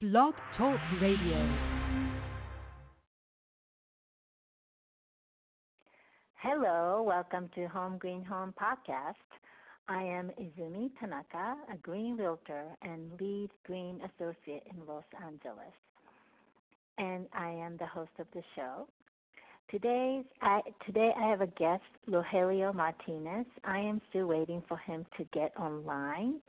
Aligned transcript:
Blog 0.00 0.32
Talk 0.56 0.80
Radio. 1.02 1.56
Hello, 6.36 7.04
welcome 7.06 7.50
to 7.54 7.66
Home 7.66 7.98
Green 7.98 8.24
Home 8.24 8.54
Podcast. 8.58 9.16
I 9.90 10.02
am 10.02 10.30
Izumi 10.40 10.88
Tanaka, 10.98 11.54
a 11.70 11.76
green 11.82 12.16
realtor 12.16 12.64
and 12.80 13.10
LEED 13.20 13.50
green 13.66 14.00
associate 14.00 14.62
in 14.70 14.86
Los 14.88 15.04
Angeles. 15.22 15.76
And 16.96 17.26
I 17.34 17.50
am 17.50 17.76
the 17.76 17.84
host 17.84 18.12
of 18.18 18.26
the 18.32 18.42
show. 18.56 18.88
Today's 19.70 20.24
I, 20.40 20.62
today 20.86 21.10
I 21.14 21.28
have 21.28 21.42
a 21.42 21.46
guest, 21.46 21.82
Rogelio 22.08 22.74
Martinez. 22.74 23.44
I 23.64 23.80
am 23.80 24.00
still 24.08 24.28
waiting 24.28 24.62
for 24.66 24.78
him 24.78 25.04
to 25.18 25.24
get 25.34 25.52
online. 25.60 26.40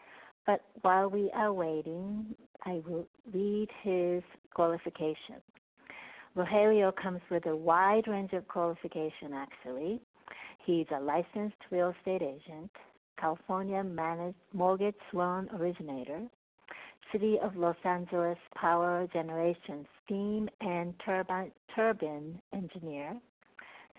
But 0.46 0.62
while 0.82 1.10
we 1.10 1.30
are 1.34 1.54
waiting, 1.54 2.36
I 2.66 2.82
will 2.88 3.07
read 3.32 3.70
his 3.84 4.24
qualification. 4.54 5.42
Rogelio 6.36 6.96
comes 6.96 7.21
with 7.29 7.46
a 7.46 7.56
wide 7.56 8.07
range 8.07 8.34
of 8.34 8.48
qualification, 8.48 9.34
actually. 9.34 10.01
He's 10.65 10.88
a 10.96 11.00
licensed 11.00 11.57
real 11.70 11.93
estate 11.98 12.21
agent, 12.21 12.71
California 13.20 13.84
managed 13.84 14.38
mortgage 14.54 14.96
loan 15.14 15.50
originator, 15.54 16.21
City 17.12 17.37
of 17.43 17.56
Los 17.56 17.76
Angeles 17.84 18.37
power 18.56 19.07
generation 19.12 19.86
steam 20.04 20.50
and 20.62 20.93
turbine, 21.06 21.51
turbine 21.76 22.42
engineer, 22.54 23.18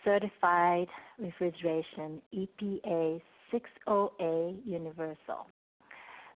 certified 0.04 0.88
refrigeration 1.18 2.22
EPA 2.34 3.20
608 3.50 4.62
universal 4.64 5.46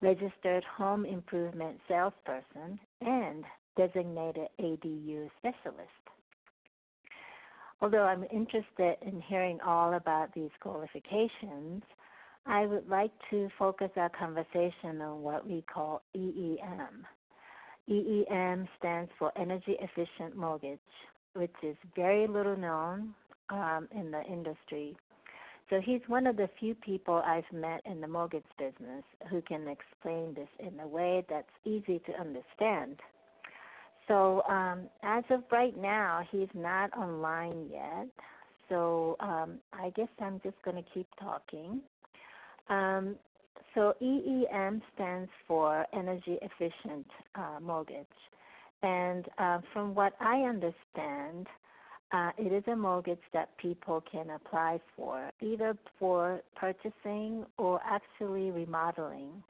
registered 0.01 0.65
home 0.65 1.05
improvement 1.05 1.79
salesperson, 1.89 2.79
and 3.01 3.45
designated 3.77 4.49
ADU 4.61 5.29
specialist. 5.39 5.91
Although 7.81 8.05
I'm 8.05 8.25
interested 8.33 8.97
in 9.03 9.21
hearing 9.29 9.59
all 9.61 9.95
about 9.95 10.33
these 10.35 10.51
qualifications, 10.61 11.83
I 12.47 12.67
would 12.67 12.89
like 12.89 13.13
to 13.31 13.49
focus 13.59 13.91
our 13.97 14.11
conversation 14.11 15.01
on 15.01 15.23
what 15.23 15.47
we 15.47 15.63
call 15.63 16.03
EEM. 16.15 17.05
EEM 17.89 18.69
stands 18.79 19.11
for 19.19 19.33
Energy 19.37 19.77
Efficient 19.81 20.37
Mortgage, 20.37 20.79
which 21.35 21.55
is 21.63 21.77
very 21.97 22.27
little 22.27 22.57
known 22.57 23.15
um, 23.51 23.89
in 23.95 24.11
the 24.11 24.23
industry 24.23 24.97
so 25.71 25.81
he's 25.81 26.01
one 26.07 26.27
of 26.27 26.37
the 26.37 26.49
few 26.61 26.75
people 26.75 27.23
I've 27.25 27.51
met 27.53 27.81
in 27.87 28.01
the 28.01 28.09
mortgage 28.09 28.45
business 28.59 29.05
who 29.31 29.41
can 29.43 29.67
explain 29.69 30.35
this 30.35 30.49
in 30.59 30.79
a 30.81 30.87
way 30.87 31.25
that's 31.29 31.49
easy 31.65 32.01
to 32.07 32.21
understand. 32.21 33.01
So 34.07 34.43
um, 34.43 34.89
as 35.03 35.25
of 35.31 35.43
right 35.51 35.77
now, 35.77 36.23
he's 36.31 36.49
not 36.55 36.97
online 36.97 37.69
yet. 37.73 38.09
So 38.69 39.17
um, 39.21 39.59
I 39.73 39.91
guess 39.91 40.09
I'm 40.21 40.41
just 40.43 40.57
going 40.65 40.77
to 40.77 40.91
keep 40.93 41.07
talking. 41.19 41.81
Um, 42.69 43.17
so 43.75 43.95
EEM 44.01 44.83
stands 44.95 45.31
for 45.49 45.87
Energy 45.93 46.39
Efficient 46.43 47.07
uh, 47.35 47.59
Mortgage. 47.61 48.07
And 48.83 49.27
uh, 49.39 49.61
from 49.73 49.95
what 49.95 50.13
I 50.21 50.43
understand, 50.43 51.47
uh, 52.15 52.31
it 52.39 52.53
is 52.53 52.63
a 52.69 52.77
mortgage 52.77 53.19
that 53.33 53.49
people 53.59 54.01
can 54.11 54.31
apply 54.31 54.81
for, 54.97 55.31
either 55.43 55.77
for 55.99 56.41
purchasing 56.55 57.45
or 57.59 57.81
actually 57.85 58.53
remodeling. 58.53 59.43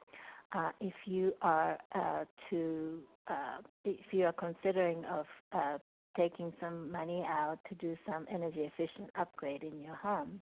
Uh, 0.51 0.71
if 0.81 0.93
you 1.05 1.31
are 1.43 1.77
uh, 1.93 2.23
to, 2.49 2.99
uh, 3.27 3.57
if 3.83 4.11
you 4.11 4.25
are 4.25 4.33
considering 4.33 5.05
of 5.05 5.25
uh, 5.53 5.77
taking 6.17 6.51
some 6.59 6.91
money 6.91 7.23
out 7.27 7.59
to 7.69 7.75
do 7.75 7.95
some 8.09 8.25
energy 8.31 8.61
efficient 8.61 9.11
upgrade 9.19 9.61
in 9.61 9.79
your 9.79 9.95
home. 9.95 10.41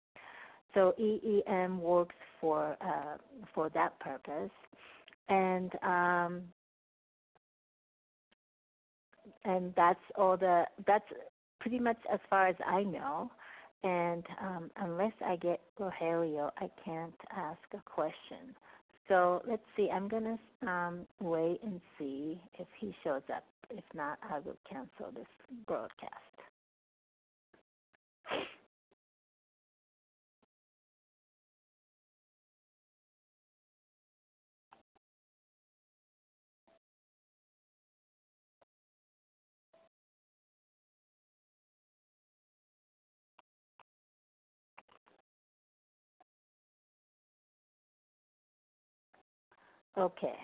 So 0.75 0.93
EEM 0.99 1.79
works 1.79 2.15
for 2.39 2.77
uh, 2.81 3.17
for 3.53 3.69
that 3.69 3.99
purpose, 3.99 4.51
and 5.27 5.71
um, 5.83 6.43
and 9.43 9.73
that's 9.75 9.99
all 10.15 10.37
the 10.37 10.63
that's 10.87 11.05
pretty 11.61 11.79
much 11.79 11.97
as 12.11 12.19
far 12.29 12.47
as 12.47 12.55
I 12.65 12.83
know. 12.83 13.31
And 13.83 14.23
um, 14.41 14.71
unless 14.77 15.13
I 15.25 15.37
get 15.37 15.61
Rogelio, 15.79 16.51
I 16.57 16.69
can't 16.83 17.13
ask 17.35 17.59
a 17.73 17.81
question. 17.89 18.55
So 19.07 19.41
let's 19.47 19.63
see. 19.75 19.89
I'm 19.91 20.07
to 20.09 20.69
um, 20.69 20.99
wait 21.19 21.59
and 21.63 21.81
see 21.97 22.39
if 22.59 22.67
he 22.79 22.93
shows 23.03 23.23
up. 23.35 23.43
If 23.69 23.83
not, 23.95 24.19
I 24.29 24.39
will 24.39 24.57
cancel 24.69 25.11
this 25.15 25.27
broadcast. 25.65 26.30
Okay. 49.97 50.35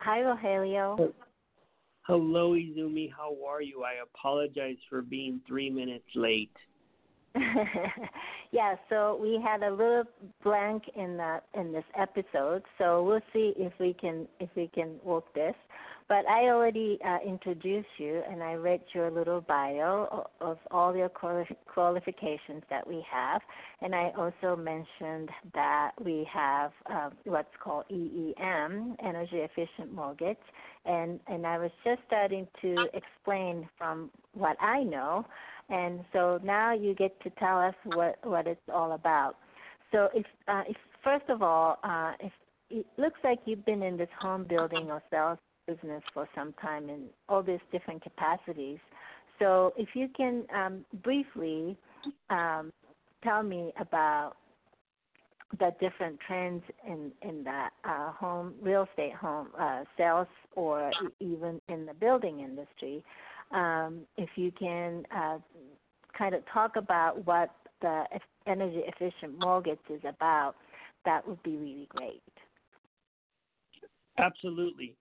Hi, 0.00 0.20
Rogelio. 0.20 1.12
Hello, 2.02 2.52
Izumi. 2.52 3.10
How 3.14 3.36
are 3.46 3.62
you? 3.62 3.82
I 3.82 4.02
apologize 4.02 4.76
for 4.88 5.02
being 5.02 5.40
three 5.46 5.70
minutes 5.70 6.06
late. 6.14 6.52
yeah, 8.52 8.76
so 8.88 9.18
we 9.20 9.40
had 9.42 9.62
a 9.62 9.70
little 9.70 10.04
blank 10.42 10.84
in 10.96 11.16
the 11.16 11.40
in 11.54 11.72
this 11.72 11.84
episode, 11.98 12.62
so 12.78 13.02
we'll 13.02 13.20
see 13.32 13.52
if 13.56 13.72
we 13.78 13.94
can 13.94 14.26
if 14.40 14.48
we 14.56 14.70
can 14.74 14.94
work 15.04 15.24
this. 15.34 15.54
But 16.08 16.26
I 16.26 16.44
already 16.44 16.98
uh, 17.04 17.18
introduced 17.26 17.88
you, 17.98 18.22
and 18.30 18.42
I 18.42 18.54
read 18.54 18.80
your 18.94 19.10
little 19.10 19.42
bio 19.42 20.26
of 20.40 20.56
all 20.70 20.96
your 20.96 21.10
qualifications 21.10 22.62
that 22.70 22.86
we 22.86 23.04
have, 23.12 23.42
and 23.82 23.94
I 23.94 24.12
also 24.16 24.56
mentioned 24.56 25.28
that 25.52 25.90
we 26.02 26.26
have 26.32 26.72
uh, 26.90 27.10
what's 27.24 27.54
called 27.62 27.84
EEM, 27.90 28.96
Energy 29.04 29.36
Efficient 29.36 29.92
Mortgage, 29.92 30.38
and 30.86 31.20
and 31.26 31.46
I 31.46 31.58
was 31.58 31.70
just 31.84 32.00
starting 32.06 32.48
to 32.62 32.86
explain 32.94 33.68
from 33.76 34.10
what 34.32 34.56
I 34.62 34.84
know, 34.84 35.26
and 35.68 36.06
so 36.14 36.40
now 36.42 36.72
you 36.72 36.94
get 36.94 37.20
to 37.24 37.30
tell 37.38 37.60
us 37.60 37.74
what 37.84 38.16
what 38.22 38.46
it's 38.46 38.60
all 38.72 38.92
about. 38.92 39.36
So 39.92 40.08
if 40.14 40.24
uh, 40.48 40.62
if 40.66 40.76
first 41.04 41.28
of 41.28 41.42
all, 41.42 41.78
uh, 41.84 42.12
if 42.20 42.32
it 42.70 42.86
looks 42.96 43.20
like 43.22 43.40
you've 43.44 43.66
been 43.66 43.82
in 43.82 43.98
this 43.98 44.08
home 44.18 44.44
building 44.44 44.90
or 44.90 45.02
sales 45.10 45.38
business 45.68 46.02
for 46.14 46.28
some 46.34 46.52
time 46.54 46.88
in 46.88 47.04
all 47.28 47.42
these 47.42 47.60
different 47.70 48.02
capacities. 48.02 48.78
So 49.38 49.72
if 49.76 49.90
you 49.94 50.08
can 50.16 50.44
um, 50.54 50.84
briefly 51.04 51.76
um, 52.30 52.72
tell 53.22 53.42
me 53.42 53.72
about 53.78 54.32
the 55.58 55.70
different 55.80 56.18
trends 56.26 56.62
in 56.86 57.10
in 57.22 57.44
the 57.44 57.66
uh, 57.84 58.12
home 58.12 58.54
real 58.60 58.86
estate 58.90 59.14
home 59.14 59.48
uh, 59.58 59.84
sales 59.96 60.26
or 60.56 60.90
even 61.20 61.60
in 61.68 61.86
the 61.86 61.94
building 61.94 62.40
industry, 62.40 63.02
um, 63.52 64.00
if 64.16 64.28
you 64.36 64.52
can 64.58 65.04
uh, 65.14 65.38
kind 66.16 66.34
of 66.34 66.42
talk 66.52 66.76
about 66.76 67.24
what 67.26 67.50
the 67.80 68.04
energy 68.46 68.82
efficient 68.86 69.38
mortgage 69.38 69.78
is 69.88 70.00
about, 70.06 70.54
that 71.04 71.26
would 71.26 71.42
be 71.42 71.56
really 71.56 71.88
great. 71.90 72.22
Absolutely. 74.18 74.94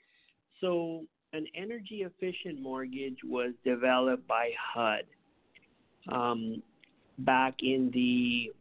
So, 0.62 1.04
an 1.34 1.46
energy 1.56 2.04
efficient 2.06 2.62
mortgage 2.62 3.18
was 3.24 3.52
developed 3.66 4.28
by 4.28 4.52
HUD 4.74 5.04
um, 6.10 6.64
back 7.20 7.56
in 7.62 7.92
the 7.94 8.52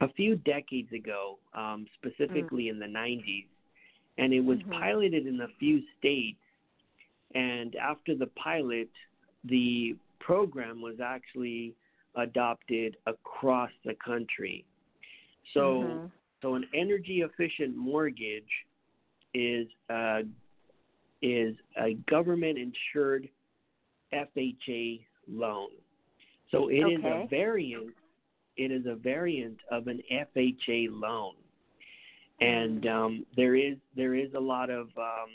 a 0.00 0.12
few 0.14 0.36
decades 0.36 0.92
ago, 0.92 1.38
um, 1.54 1.86
specifically 1.98 2.64
mm-hmm. 2.64 2.82
in 2.82 2.92
the 2.92 2.98
90s, 2.98 3.46
and 4.18 4.32
it 4.32 4.40
was 4.40 4.58
mm-hmm. 4.58 4.72
piloted 4.72 5.26
in 5.26 5.40
a 5.40 5.48
few 5.60 5.80
states. 5.98 6.38
And 7.34 7.76
after 7.76 8.16
the 8.16 8.26
pilot, 8.26 8.90
the 9.44 9.96
program 10.18 10.82
was 10.82 10.96
actually 11.02 11.74
adopted 12.16 12.96
across 13.06 13.70
the 13.84 13.94
country. 14.04 14.64
So, 15.54 15.60
mm-hmm. 15.60 16.06
so 16.42 16.54
an 16.56 16.66
energy 16.74 17.22
efficient 17.22 17.76
mortgage 17.76 18.42
is 19.34 19.66
a 19.88 20.22
is 21.22 21.54
a 21.80 21.94
government 22.10 22.58
insured 22.58 23.28
FHA 24.12 25.04
loan. 25.28 25.68
So 26.50 26.68
it 26.68 26.82
okay. 26.82 26.94
is 26.94 27.00
a 27.04 27.26
variant 27.28 27.94
it 28.56 28.70
is 28.70 28.84
a 28.86 28.94
variant 28.94 29.58
of 29.70 29.86
an 29.86 30.00
FHA 30.12 30.88
loan. 30.90 31.32
and 32.40 32.86
um, 32.86 33.26
there 33.36 33.54
is 33.54 33.76
there 33.96 34.14
is 34.14 34.28
a 34.34 34.40
lot 34.40 34.68
of 34.68 34.88
um, 34.96 35.30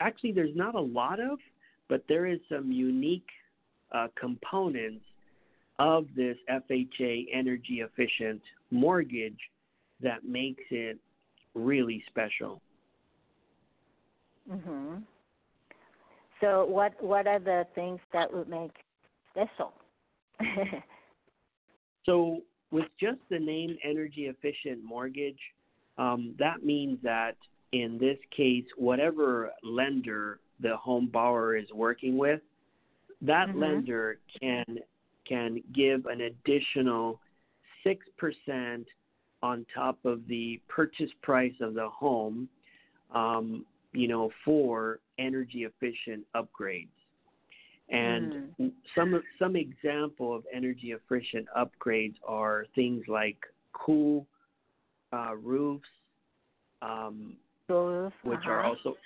actually 0.00 0.32
there's 0.32 0.54
not 0.54 0.74
a 0.74 0.80
lot 0.80 1.20
of, 1.20 1.38
but 1.88 2.04
there 2.08 2.26
is 2.26 2.40
some 2.48 2.70
unique 2.70 3.28
uh, 3.92 4.08
components 4.18 5.04
of 5.78 6.06
this 6.16 6.36
FHA 6.50 7.26
energy 7.32 7.80
efficient 7.80 8.42
mortgage 8.70 9.38
that 10.00 10.24
makes 10.24 10.62
it 10.70 10.98
really 11.54 12.04
special. 12.08 12.60
Mhm. 14.50 15.02
So 16.40 16.64
what 16.66 17.00
what 17.02 17.26
are 17.26 17.38
the 17.38 17.66
things 17.74 18.00
that 18.12 18.32
would 18.32 18.48
make 18.48 18.72
special? 19.30 19.72
so 22.04 22.42
with 22.70 22.86
just 23.00 23.20
the 23.30 23.38
name 23.38 23.76
energy 23.82 24.26
efficient 24.26 24.84
mortgage, 24.84 25.38
um, 25.96 26.34
that 26.38 26.64
means 26.64 26.98
that 27.02 27.36
in 27.72 27.98
this 27.98 28.18
case, 28.36 28.64
whatever 28.76 29.50
lender 29.62 30.40
the 30.60 30.76
home 30.76 31.08
borrower 31.12 31.56
is 31.56 31.66
working 31.72 32.16
with, 32.16 32.40
that 33.22 33.48
mm-hmm. 33.48 33.60
lender 33.60 34.18
can 34.40 34.78
can 35.26 35.62
give 35.74 36.06
an 36.06 36.20
additional 36.20 37.20
six 37.82 38.06
percent 38.18 38.86
on 39.42 39.66
top 39.74 39.98
of 40.04 40.26
the 40.26 40.60
purchase 40.68 41.10
price 41.22 41.54
of 41.60 41.74
the 41.74 41.88
home, 41.88 42.48
um, 43.14 43.64
you 43.94 44.08
know, 44.08 44.30
for 44.44 44.98
energy 45.18 45.64
efficient 45.64 46.24
upgrades. 46.34 46.88
And 47.90 48.54
mm. 48.60 48.72
some 48.94 49.22
some 49.38 49.56
example 49.56 50.34
of 50.34 50.44
energy 50.52 50.92
efficient 50.92 51.46
upgrades 51.56 52.14
are 52.26 52.66
things 52.74 53.04
like 53.08 53.36
cool 53.72 54.26
uh, 55.12 55.34
roofs, 55.36 55.84
um, 56.82 57.34
which 57.68 58.38
uh-huh. 58.38 58.50
are 58.50 58.64
also 58.64 58.96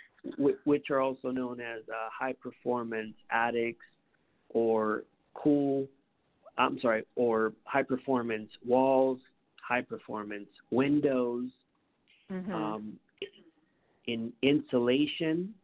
which 0.65 0.91
are 0.91 1.01
also 1.01 1.31
known 1.31 1.61
as 1.61 1.83
uh, 1.89 2.09
high 2.13 2.35
performance 2.35 3.15
attics 3.31 3.85
or 4.51 5.03
cool 5.35 5.87
I'm 6.59 6.79
sorry 6.81 7.05
or 7.17 7.53
high 7.65 7.85
performance 7.85 8.51
walls, 8.67 9.19
high 9.63 9.83
performance 9.83 10.49
windows, 10.71 11.51
mm-hmm. 12.31 12.53
um, 12.53 12.93
in 14.09 14.33
insulation. 14.43 15.55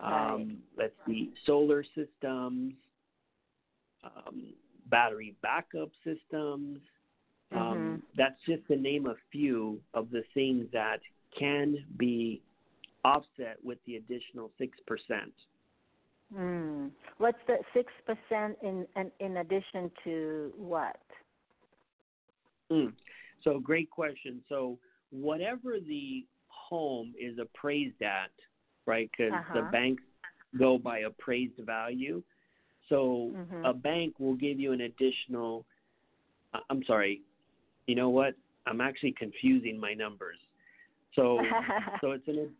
Right. 0.00 0.32
Um, 0.32 0.58
let's 0.76 0.94
see, 1.06 1.32
solar 1.46 1.84
systems, 1.94 2.72
um, 4.02 4.54
battery 4.86 5.36
backup 5.42 5.90
systems, 6.02 6.80
um, 7.52 7.58
mm-hmm. 7.58 7.94
that's 8.16 8.40
just 8.48 8.66
to 8.68 8.76
name 8.76 9.06
a 9.06 9.14
few 9.30 9.78
of 9.94 10.10
the 10.10 10.24
things 10.34 10.66
that 10.72 11.00
can 11.38 11.76
be 11.98 12.42
offset 13.04 13.58
with 13.62 13.78
the 13.86 13.96
additional 13.96 14.50
6%. 14.60 14.68
Mm. 16.34 16.90
What's 17.18 17.38
the 17.46 17.58
6% 18.32 18.54
in, 18.62 18.86
in, 18.96 19.10
in 19.20 19.36
addition 19.36 19.90
to 20.04 20.52
what? 20.56 20.96
Mm. 22.70 22.92
So, 23.44 23.58
great 23.58 23.90
question. 23.90 24.40
So, 24.48 24.78
whatever 25.10 25.74
the 25.78 26.24
home 26.72 27.14
is 27.20 27.38
appraised 27.38 28.00
at, 28.02 28.30
right? 28.86 29.10
Because 29.10 29.32
uh-huh. 29.34 29.54
the 29.54 29.62
banks 29.70 30.02
go 30.58 30.78
by 30.78 31.00
appraised 31.00 31.60
value. 31.60 32.22
So, 32.88 33.30
mm-hmm. 33.34 33.64
a 33.64 33.74
bank 33.74 34.18
will 34.18 34.34
give 34.34 34.58
you 34.58 34.72
an 34.72 34.82
additional, 34.82 35.64
I'm 36.70 36.82
sorry, 36.86 37.22
you 37.86 37.94
know 37.94 38.10
what? 38.10 38.34
I'm 38.66 38.80
actually 38.80 39.14
confusing 39.18 39.78
my 39.78 39.92
numbers. 39.94 40.38
So 41.14 41.38
so 42.00 42.12
it's 42.12 42.26
an 42.28 42.50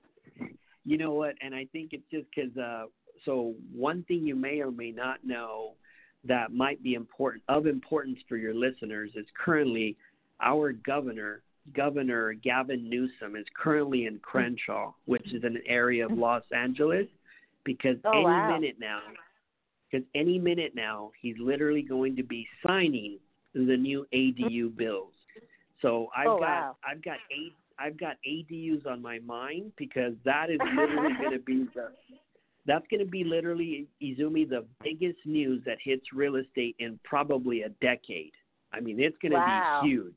you 0.85 0.99
know 0.99 1.13
what? 1.13 1.35
And 1.41 1.55
I 1.55 1.67
think 1.73 1.93
it's 1.93 2.05
just 2.11 2.27
because 2.35 2.57
uh, 2.57 2.87
so 3.25 3.55
one 3.73 4.05
thing 4.09 4.27
you 4.27 4.35
may 4.35 4.61
or 4.61 4.71
may 4.71 4.91
not 4.91 5.25
know 5.25 5.73
that 6.25 6.53
might 6.53 6.83
be 6.83 6.95
important 6.95 7.43
of 7.49 7.67
importance 7.67 8.19
for 8.29 8.37
your 8.37 8.55
listeners 8.55 9.11
is 9.15 9.27
currently 9.45 9.97
our 10.41 10.73
governor 10.73 11.43
Governor 11.75 12.35
Gavin 12.35 12.89
Newsom 12.89 13.37
is 13.37 13.47
currently 13.57 14.07
in 14.07 14.19
Crenshaw, 14.19 14.93
which 15.05 15.33
is 15.33 15.45
an 15.45 15.59
area 15.67 16.05
of 16.05 16.13
Los 16.13 16.43
Angeles, 16.55 17.07
because 17.65 17.97
oh, 18.05 18.11
any 18.13 18.25
wow. 18.25 18.59
minute 18.59 18.77
now, 18.81 19.01
because 19.91 20.07
any 20.15 20.39
minute 20.39 20.73
now 20.75 21.13
he's 21.21 21.37
literally 21.39 21.83
going 21.83 22.17
to 22.17 22.23
be 22.23 22.47
signing 22.67 23.19
the 23.55 23.77
new 23.77 24.07
ADU 24.13 24.77
bills. 24.77 25.13
So 25.81 26.09
I've 26.17 26.27
oh, 26.27 26.39
got 26.39 26.49
wow. 26.49 26.77
I've 26.89 27.03
got 27.03 27.19
eight 27.31 27.55
I've 27.79 27.99
got 27.99 28.17
ADUs 28.29 28.87
on 28.87 29.03
my 29.03 29.19
mind 29.21 29.73
because 29.77 30.13
that 30.25 30.51
is 30.51 30.59
literally 30.77 31.15
going 31.21 31.33
to 31.33 31.39
be 31.39 31.67
the 31.75 31.89
that's 32.65 32.87
going 32.91 33.01
to 33.01 33.11
be 33.11 33.25
literally 33.25 33.89
Izumi 34.01 34.49
the 34.49 34.65
biggest 34.83 35.19
news 35.25 35.63
that 35.67 35.79
hits 35.83 36.05
real 36.15 36.37
estate 36.37 36.77
in 36.79 36.99
probably 37.05 37.63
a 37.63 37.71
decade. 37.81 38.33
I 38.73 38.81
mean, 38.81 39.01
it's 39.01 39.17
going 39.21 39.33
to 39.33 39.39
wow. 39.39 39.81
be 39.83 39.91
huge. 39.91 40.15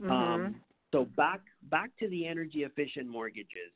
Mm-hmm. 0.00 0.10
Um, 0.10 0.56
so 0.92 1.06
back 1.16 1.40
back 1.70 1.90
to 1.98 2.08
the 2.08 2.26
energy 2.26 2.64
efficient 2.64 3.08
mortgages, 3.08 3.72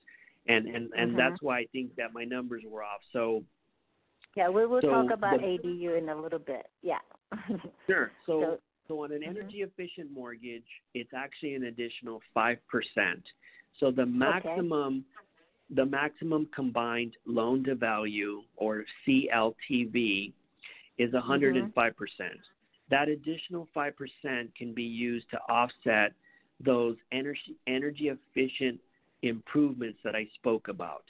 and 0.47 0.67
and 0.67 0.91
and 0.97 1.11
mm-hmm. 1.11 1.17
that's 1.17 1.43
why 1.43 1.59
I 1.59 1.67
think 1.73 1.95
that 1.97 2.13
my 2.13 2.25
numbers 2.25 2.63
were 2.67 2.83
off. 2.83 3.01
So 3.13 3.45
yeah, 4.37 4.49
we 4.49 4.67
will 4.67 4.81
so 4.81 4.89
talk 4.89 5.11
about 5.13 5.41
the, 5.41 5.47
ADU 5.47 5.99
in 5.99 6.09
a 6.09 6.17
little 6.17 6.39
bit. 6.39 6.67
Yeah. 6.83 6.99
sure. 7.87 8.13
So, 8.27 8.41
so, 8.41 8.59
so 8.89 9.05
on 9.05 9.13
an 9.13 9.21
mm-hmm. 9.21 9.31
energy 9.31 9.59
efficient 9.59 10.13
mortgage, 10.13 10.65
it's 10.95 11.11
actually 11.17 11.55
an 11.55 11.65
additional 11.65 12.21
five 12.33 12.59
percent. 12.69 13.23
So 13.79 13.91
the 13.91 14.07
maximum 14.07 15.05
okay. 15.19 15.75
the 15.75 15.87
maximum 15.87 16.49
combined 16.55 17.17
loan 17.27 17.65
to 17.65 17.75
value 17.75 18.43
or 18.57 18.85
CLTV 19.07 20.33
is 20.99 21.13
105%. 21.13 21.73
Mm-hmm. 21.73 21.93
That 22.91 23.09
additional 23.09 23.69
5% 23.75 23.93
can 24.57 24.75
be 24.75 24.83
used 24.83 25.31
to 25.31 25.39
offset 25.49 26.13
those 26.63 26.97
energy 27.13 27.57
energy 27.67 28.11
efficient 28.11 28.81
improvements 29.23 29.99
that 30.05 30.15
I 30.15 30.27
spoke 30.35 30.69
about. 30.69 31.05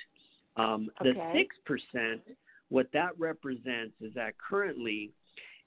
Um, 0.57 0.91
okay. 1.01 1.47
The 1.67 1.75
6% 1.75 2.21
what 2.71 2.87
that 2.93 3.19
represents 3.19 3.95
is 4.01 4.15
that 4.15 4.35
currently, 4.39 5.11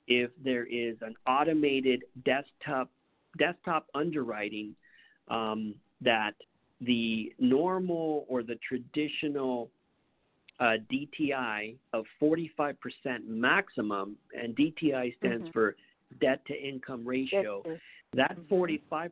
if 0.08 0.32
there 0.44 0.66
is 0.66 0.96
an 1.02 1.16
automated 1.28 2.04
desktop 2.26 2.90
desktop 3.38 3.88
underwriting 3.94 4.76
um, 5.28 5.76
that 6.02 6.34
the 6.82 7.34
normal 7.40 8.26
or 8.28 8.44
the 8.44 8.58
traditional 8.68 9.70
uh, 10.60 10.74
DTI 10.92 11.76
of 11.94 12.06
45% 12.22 12.76
maximum, 13.28 14.16
and 14.40 14.56
DTI 14.56 15.16
stands 15.18 15.44
mm-hmm. 15.44 15.52
for 15.52 15.76
debt 16.20 16.46
to 16.48 16.54
income 16.54 17.06
ratio, 17.06 17.64
that 18.16 18.38
mm-hmm. 18.38 18.54
45% 18.54 19.10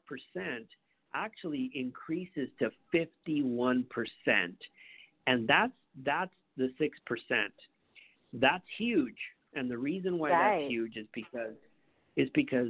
actually 1.14 1.72
increases 1.74 2.50
to 2.60 2.72
51%. 2.94 3.86
And 5.28 5.48
that's 5.48 5.74
that's 6.06 6.32
the 6.58 6.72
6%. 6.80 6.90
That's 8.34 8.64
huge, 8.78 9.18
and 9.56 9.70
the 9.70 9.78
reason 9.78 10.18
why 10.18 10.32
right. 10.32 10.60
that's 10.62 10.72
huge 10.72 10.96
is 10.96 11.06
because 11.14 11.54
is 12.16 12.30
because 12.34 12.70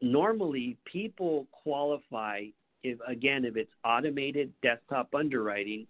normally 0.00 0.76
people 0.90 1.46
qualify 1.52 2.44
if 2.82 2.98
again 3.06 3.44
if 3.44 3.56
it's 3.56 3.70
automated 3.84 4.52
desktop 4.62 5.14
underwriting. 5.14 5.86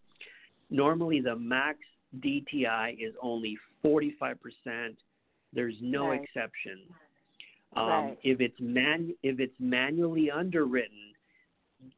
Normally 0.71 1.21
the 1.21 1.37
max 1.37 1.79
DTI 2.21 2.95
is 2.95 3.14
only 3.23 3.57
45%. 3.85 4.37
There's 5.53 5.75
no 5.81 6.09
right. 6.09 6.23
exception. 6.23 6.81
Um, 7.76 7.88
right. 7.88 8.19
If 8.23 8.40
it's 8.40 8.59
man 8.61 9.14
if 9.23 9.40
it's 9.40 9.54
manually 9.59 10.31
underwritten, 10.31 11.12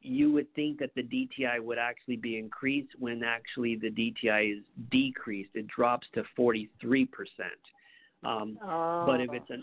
you 0.00 0.32
would 0.32 0.52
think 0.54 0.78
that 0.78 0.90
the 0.94 1.02
DTI 1.02 1.60
would 1.60 1.78
actually 1.78 2.16
be 2.16 2.38
increased 2.38 2.90
when 2.98 3.22
actually 3.22 3.76
the 3.76 3.90
DTI 3.90 4.58
is 4.58 4.64
decreased. 4.90 5.50
It 5.54 5.66
drops 5.68 6.06
to 6.14 6.24
43%. 6.38 6.68
Um, 8.24 8.58
oh. 8.64 9.04
But 9.06 9.20
if 9.20 9.32
it's 9.32 9.50
an 9.50 9.62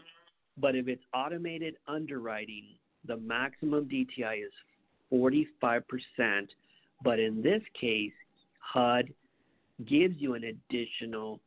but 0.57 0.75
if 0.75 0.87
it's 0.87 1.03
automated 1.13 1.75
underwriting, 1.87 2.65
the 3.07 3.17
maximum 3.17 3.85
DTI 3.85 4.45
is 4.45 4.51
45%. 5.11 5.81
But 7.03 7.19
in 7.19 7.41
this 7.41 7.61
case, 7.79 8.13
HUD 8.59 9.11
gives 9.85 10.15
you 10.19 10.35
an 10.35 10.43
additional 10.43 11.39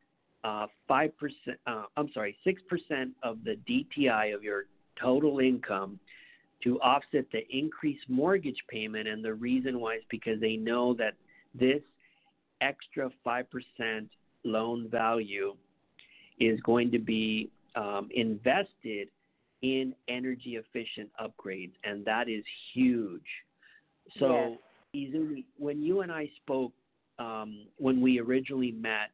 uh, 0.46 0.66
5%, 0.88 1.10
uh, 1.66 1.82
I'm 1.96 2.08
sorry, 2.14 2.36
6% 2.46 3.10
of 3.24 3.38
the 3.42 3.58
DTI 3.68 4.32
of 4.32 4.44
your 4.44 4.66
total 5.00 5.40
income 5.40 5.98
to 6.62 6.80
offset 6.80 7.24
the 7.32 7.40
increased 7.50 8.04
mortgage 8.08 8.62
payment. 8.70 9.08
And 9.08 9.24
the 9.24 9.34
reason 9.34 9.80
why 9.80 9.96
is 9.96 10.02
because 10.08 10.40
they 10.40 10.56
know 10.56 10.94
that 10.94 11.14
this 11.52 11.82
extra 12.60 13.10
5% 13.26 13.44
loan 14.44 14.88
value 14.88 15.56
is 16.38 16.60
going 16.60 16.92
to 16.92 16.98
be 17.00 17.50
um, 17.74 18.08
invested 18.14 19.08
in 19.62 19.94
energy 20.06 20.56
efficient 20.56 21.10
upgrades. 21.20 21.72
And 21.82 22.04
that 22.04 22.28
is 22.28 22.44
huge. 22.72 23.26
So, 24.20 24.56
yes. 24.94 25.12
Izumi, 25.12 25.44
when 25.58 25.82
you 25.82 26.02
and 26.02 26.12
I 26.12 26.30
spoke 26.36 26.72
um, 27.18 27.66
when 27.78 28.00
we 28.00 28.20
originally 28.20 28.70
met, 28.70 29.10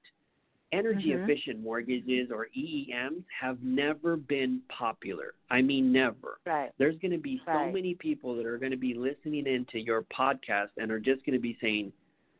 energy 0.73 1.11
Mhm. 1.11 1.23
efficient 1.23 1.61
mortgages 1.61 2.31
or 2.31 2.49
EEMs 2.57 3.25
have 3.29 3.63
never 3.63 4.17
been 4.17 4.61
popular. 4.69 5.35
I 5.51 5.61
mean, 5.63 5.93
never. 5.93 6.39
Right. 6.47 6.73
There's 6.79 6.99
going 6.99 7.13
to 7.13 7.19
be 7.19 7.39
so 7.45 7.53
Right. 7.53 7.75
many 7.75 7.95
people 7.95 8.35
that 8.37 8.47
are 8.47 8.59
going 8.59 8.73
to 8.73 8.79
be 8.79 8.95
listening 8.95 9.47
into 9.47 9.79
your 9.79 10.03
podcast 10.05 10.71
and 10.79 10.91
are 10.91 11.01
just 11.01 11.25
going 11.25 11.35
to 11.35 11.43
be 11.43 11.57
saying, 11.61 11.93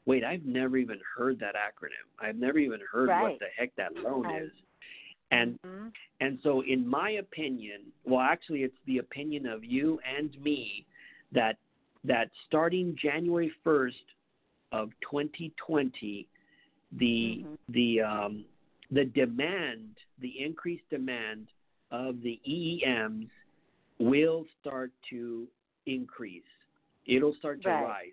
"Wait, 0.07 0.25
I've 0.25 0.45
never 0.45 0.79
even 0.79 1.01
heard 1.15 1.39
that 1.41 1.55
acronym. 1.55 2.07
I've 2.19 2.37
never 2.37 2.59
even 2.59 2.81
heard 2.81 3.09
Right. 3.09 3.23
what 3.23 3.39
the 3.39 3.49
heck 3.57 3.75
that 3.77 3.95
loan 3.97 4.25
Right. 4.25 4.43
is." 4.43 4.53
And 5.31 5.61
Mhm. 5.63 5.93
and 6.21 6.41
so, 6.43 6.61
in 6.63 6.87
my 6.87 7.11
opinion, 7.11 7.93
well, 8.05 8.21
actually, 8.21 8.63
it's 8.63 8.79
the 8.87 8.99
opinion 8.99 9.47
of 9.47 9.65
you 9.65 10.01
and 10.01 10.39
me 10.41 10.87
that 11.33 11.59
that 12.05 12.31
starting 12.47 12.95
January 12.97 13.51
first 13.63 14.05
of 14.73 14.91
2020, 15.01 16.27
the 16.99 17.45
Mhm. 17.45 17.59
the 17.69 18.01
um, 18.01 18.45
the 18.91 19.05
demand, 19.05 19.97
the 20.21 20.41
increased 20.43 20.89
demand 20.91 21.49
of 21.91 22.21
the 22.23 22.41
EEMs 22.49 23.31
will 23.99 24.47
start 24.61 24.93
to 25.11 25.49
increase. 25.87 26.43
It'll 27.07 27.35
start 27.35 27.63
to 27.63 27.69
Right. 27.69 27.83
rise, 27.83 28.13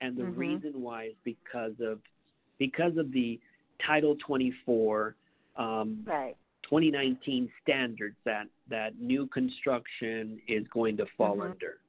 and 0.00 0.16
the 0.16 0.24
Mhm. 0.24 0.36
reason 0.36 0.80
why 0.80 1.04
is 1.06 1.16
because 1.24 1.78
of 1.80 2.00
because 2.58 2.96
of 2.96 3.12
the 3.12 3.40
Title 3.78 4.16
24 4.16 5.16
um, 5.56 6.04
Right. 6.06 6.36
2019 6.62 7.50
standards 7.62 8.16
that 8.24 8.48
that 8.68 8.98
new 8.98 9.26
construction 9.28 10.40
is 10.46 10.66
going 10.68 10.96
to 10.96 11.06
fall 11.16 11.38
Mhm. 11.38 11.50
under. 11.50 11.80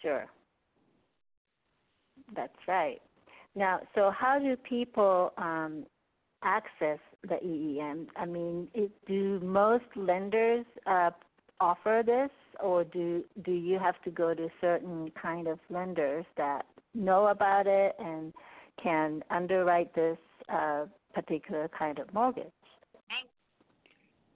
Sure. 0.00 0.30
That's 2.32 2.68
right. 2.68 3.02
Now, 3.54 3.80
so 3.94 4.10
how 4.16 4.38
do 4.38 4.56
people 4.56 5.32
um, 5.36 5.84
access 6.42 6.98
the 7.22 7.36
EEM? 7.44 8.06
I 8.16 8.26
mean, 8.26 8.68
it, 8.74 8.90
do 9.06 9.40
most 9.40 9.84
lenders 9.96 10.64
uh, 10.86 11.10
offer 11.60 12.02
this, 12.04 12.30
or 12.62 12.84
do 12.84 13.24
do 13.44 13.52
you 13.52 13.78
have 13.78 14.00
to 14.04 14.10
go 14.10 14.34
to 14.34 14.48
certain 14.60 15.10
kind 15.20 15.48
of 15.48 15.58
lenders 15.68 16.24
that 16.36 16.66
know 16.94 17.28
about 17.28 17.66
it 17.66 17.94
and 17.98 18.32
can 18.82 19.22
underwrite 19.30 19.94
this 19.94 20.18
uh, 20.48 20.86
particular 21.14 21.68
kind 21.76 21.98
of 21.98 22.12
mortgage? 22.14 22.46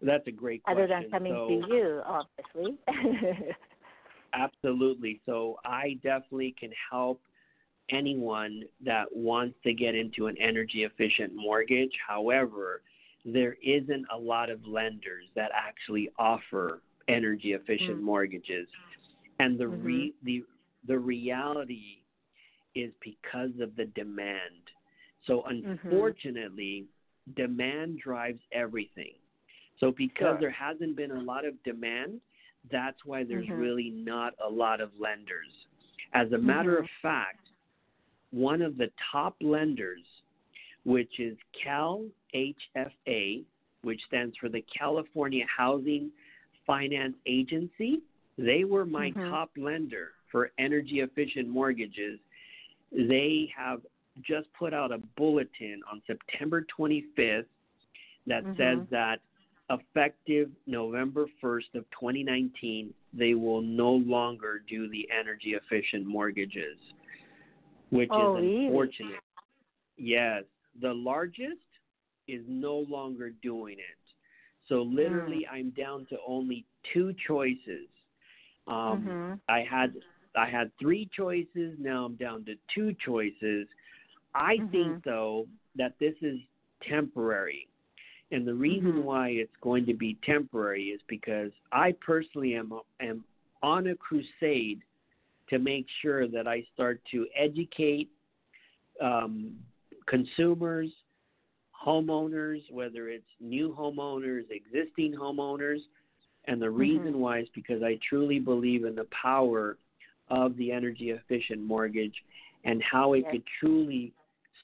That's 0.02 0.26
a 0.26 0.32
great 0.32 0.62
question. 0.62 0.82
Other 0.82 0.88
than 0.88 1.10
coming 1.10 1.32
so, 1.32 1.48
to 1.48 1.74
you, 1.74 2.02
obviously. 2.04 2.76
Absolutely. 4.34 5.20
So 5.24 5.58
I 5.64 5.98
definitely 6.02 6.54
can 6.58 6.70
help 6.90 7.22
anyone 7.90 8.64
that 8.84 9.06
wants 9.14 9.56
to 9.64 9.72
get 9.74 9.94
into 9.94 10.26
an 10.26 10.36
energy 10.38 10.84
efficient 10.84 11.34
mortgage. 11.34 11.92
However, 12.06 12.82
there 13.24 13.56
isn't 13.62 14.06
a 14.12 14.18
lot 14.18 14.50
of 14.50 14.66
lenders 14.66 15.26
that 15.34 15.50
actually 15.54 16.10
offer 16.18 16.80
energy 17.08 17.52
efficient 17.52 17.98
Mm. 17.98 18.02
mortgages. 18.02 18.68
And 19.38 19.58
the 19.58 19.68
re- 19.68 20.10
Mhm. 20.12 20.24
the 20.24 20.44
the 20.86 20.98
reality 20.98 22.02
is 22.74 22.92
because 23.00 23.58
of 23.60 23.74
the 23.76 23.86
demand. 23.86 24.70
So 25.26 25.42
Mm-hmm. 25.42 25.70
unfortunately, 25.72 26.86
demand 27.34 27.98
drives 28.00 28.42
everything. 28.52 29.14
So 29.78 29.90
because 29.92 30.32
Sure. 30.34 30.38
there 30.40 30.50
hasn't 30.50 30.94
been 30.96 31.10
a 31.10 31.20
lot 31.20 31.46
of 31.46 31.62
demand, 31.62 32.20
that's 32.70 33.02
why 33.06 33.24
there's 33.24 33.46
Mhm. 33.48 33.58
really 33.58 33.90
not 33.90 34.34
a 34.38 34.48
lot 34.48 34.80
of 34.82 34.98
lenders. 35.00 35.66
As 36.12 36.30
a 36.32 36.38
matter 36.38 36.76
Mhm. 36.76 36.80
of 36.80 36.90
fact, 37.00 37.43
one 38.34 38.62
of 38.62 38.76
the 38.76 38.90
top 39.12 39.36
lenders, 39.40 40.02
which 40.84 41.20
is 41.20 41.36
Cal 41.62 42.04
HFA, 42.34 43.44
which 43.82 44.00
stands 44.06 44.36
for 44.38 44.48
the 44.48 44.64
California 44.76 45.44
Housing 45.56 46.10
Finance 46.66 47.14
Agency, 47.26 48.00
they 48.36 48.64
were 48.64 48.84
my 48.84 49.12
Mhm. 49.12 49.30
top 49.30 49.50
lender 49.56 50.14
for 50.30 50.50
energy 50.58 51.00
efficient 51.00 51.48
mortgages. 51.48 52.18
They 52.90 53.46
have 53.54 53.86
just 54.22 54.52
put 54.54 54.74
out 54.74 54.90
a 54.90 54.98
bulletin 54.98 55.82
on 55.84 56.02
September 56.06 56.62
25th 56.62 57.48
that 58.26 58.44
Mhm. 58.44 58.56
says 58.56 58.88
that 58.88 59.20
effective 59.70 60.50
November 60.66 61.26
1st 61.40 61.74
of 61.74 61.88
2019, 61.90 62.92
they 63.12 63.34
will 63.34 63.62
no 63.62 63.94
longer 63.94 64.58
do 64.66 64.88
the 64.88 65.08
energy 65.10 65.54
efficient 65.54 66.04
mortgages, 66.04 66.78
which 67.94 68.10
Oh, 68.12 68.36
is 68.36 68.42
really? 68.42 68.66
unfortunate. 68.66 69.20
Yes, 69.96 70.42
the 70.80 70.92
largest 70.92 71.62
is 72.26 72.42
no 72.48 72.78
longer 72.88 73.30
doing 73.42 73.78
it. 73.78 73.98
So 74.68 74.82
literally, 74.82 75.46
I'm 75.46 75.70
down 75.70 76.06
to 76.10 76.16
only 76.26 76.64
two 76.92 77.14
choices. 77.28 77.88
Um, 78.66 79.04
Mhm. 79.04 79.40
I 79.48 79.60
had 79.60 79.94
I 80.36 80.46
had 80.50 80.76
three 80.78 81.08
choices. 81.16 81.78
Now 81.78 82.06
I'm 82.06 82.16
down 82.16 82.44
to 82.46 82.56
two 82.74 82.94
choices. 82.94 83.68
I 84.34 84.56
Mhm. 84.58 84.72
think 84.72 85.04
though 85.04 85.46
that 85.76 85.96
this 86.00 86.14
is 86.22 86.40
temporary. 86.82 87.68
And 88.32 88.48
the 88.48 88.54
reason 88.54 88.96
Mhm. 88.96 89.04
why 89.04 89.28
it's 89.28 89.56
going 89.60 89.86
to 89.86 89.94
be 89.94 90.14
temporary 90.24 90.86
is 90.90 91.00
because 91.06 91.52
I 91.70 91.92
personally 91.92 92.54
am 92.56 92.72
am 93.00 93.24
on 93.62 93.86
a 93.88 93.94
crusade 93.94 94.82
to 95.50 95.58
make 95.58 95.86
sure 96.02 96.26
that 96.28 96.46
I 96.48 96.64
start 96.74 97.00
to 97.12 97.26
educate 97.36 98.10
um, 99.00 99.58
consumers, 100.06 100.90
homeowners, 101.84 102.60
whether 102.70 103.08
it's 103.08 103.28
new 103.40 103.74
homeowners, 103.78 104.44
existing 104.50 105.14
homeowners, 105.14 105.80
and 106.46 106.60
the 106.60 106.70
reason 106.70 107.14
Mhm. 107.14 107.18
why 107.18 107.38
is 107.40 107.48
because 107.50 107.82
I 107.82 107.96
truly 108.08 108.38
believe 108.38 108.84
in 108.84 108.94
the 108.94 109.04
power 109.06 109.78
of 110.28 110.56
the 110.56 110.72
energy 110.72 111.10
efficient 111.10 111.60
mortgage 111.60 112.24
and 112.64 112.82
how 112.82 113.12
it 113.14 113.20
Yes. 113.24 113.30
could 113.32 113.46
truly 113.60 114.12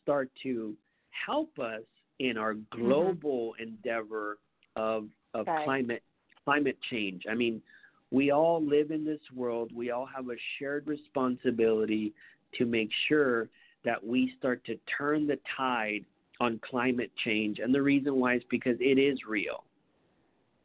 start 0.03 0.31
to 0.43 0.77
help 1.11 1.59
us 1.59 1.83
in 2.19 2.37
our 2.37 2.55
global 2.71 3.55
endeavor 3.55 4.39
of 4.77 5.09
of 5.35 5.47
Right. 5.47 5.65
climate 5.65 6.03
climate 6.45 6.79
change. 6.91 7.27
I 7.29 7.35
mean, 7.35 7.63
we 8.11 8.31
all 8.33 8.63
live 8.63 8.91
in 8.91 9.05
this 9.05 9.21
world. 9.35 9.71
We 9.75 9.91
all 9.91 10.07
have 10.07 10.29
a 10.29 10.37
shared 10.59 10.87
responsibility 10.87 12.13
to 12.59 12.67
make 12.67 12.91
sure 13.09 13.49
that 13.85 14.05
we 14.05 14.33
start 14.39 14.65
to 14.67 14.79
turn 14.99 15.27
the 15.27 15.39
tide 15.57 16.05
on 16.41 16.61
climate 16.69 17.11
change. 17.25 17.59
And 17.59 17.75
the 17.75 17.83
reason 17.83 18.17
why 18.17 18.37
is 18.37 18.43
because 18.51 18.77
it 18.81 18.99
is 18.99 19.19
real. 19.29 19.65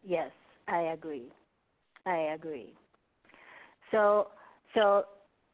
Yes, 0.04 0.32
I 0.68 0.94
agree. 0.94 1.32
I 2.06 2.34
agree. 2.36 2.74
So, 3.92 4.30
so 4.74 5.06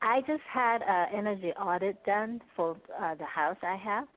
I 0.02 0.22
just 0.22 0.44
had 0.52 0.82
an 0.88 1.08
energy 1.16 1.52
audit 1.52 2.04
done 2.06 2.42
for 2.56 2.78
uh, 3.00 3.16
the 3.16 3.26
house 3.26 3.58
I 3.62 3.76
have, 3.76 4.08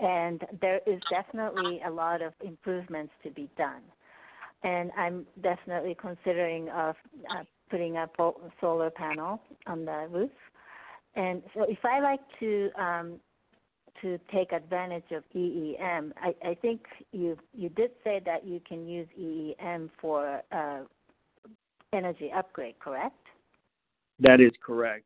and 0.00 0.42
there 0.60 0.80
is 0.86 1.00
definitely 1.10 1.80
a 1.86 1.90
lot 1.90 2.22
of 2.22 2.32
improvements 2.44 3.12
to 3.24 3.30
be 3.30 3.48
done. 3.56 3.82
And 4.64 4.90
I'm 4.96 5.26
definitely 5.42 5.96
considering 6.00 6.68
of 6.70 6.94
uh, 7.30 7.42
putting 7.70 7.96
a 7.96 8.08
solar 8.60 8.90
panel 8.90 9.40
on 9.66 9.84
the 9.84 10.06
roof. 10.10 10.30
And 11.14 11.42
so, 11.54 11.64
if 11.68 11.84
I 11.84 12.00
like 12.00 12.20
to 12.40 12.70
um, 12.78 13.20
to 14.00 14.18
take 14.32 14.52
advantage 14.52 15.10
of 15.12 15.22
EEM. 15.34 16.12
I, 16.16 16.34
I 16.44 16.54
think 16.54 16.82
you 17.12 17.36
you 17.54 17.68
did 17.68 17.90
say 18.02 18.20
that 18.24 18.46
you 18.46 18.60
can 18.66 18.88
use 18.88 19.08
EEM 19.18 19.90
for 20.00 20.42
uh, 20.52 20.80
energy 21.92 22.30
upgrade, 22.34 22.78
correct? 22.80 23.16
That 24.20 24.40
is 24.40 24.52
correct. 24.64 25.04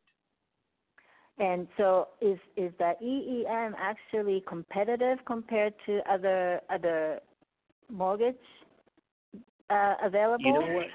And 1.38 1.68
so, 1.76 2.08
is 2.20 2.38
is 2.56 2.72
that 2.78 3.00
EEM 3.02 3.74
actually 3.78 4.42
competitive 4.46 5.18
compared 5.26 5.74
to 5.86 6.00
other 6.10 6.60
other 6.70 7.20
mortgage 7.90 8.34
uh, 9.70 9.94
available? 10.02 10.44
You 10.46 10.52
know 10.52 10.66
what? 10.74 10.86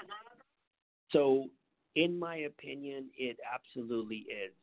So, 1.11 1.45
in 1.95 2.17
my 2.17 2.37
opinion, 2.37 3.05
it 3.17 3.37
absolutely 3.53 4.25
is. 4.29 4.53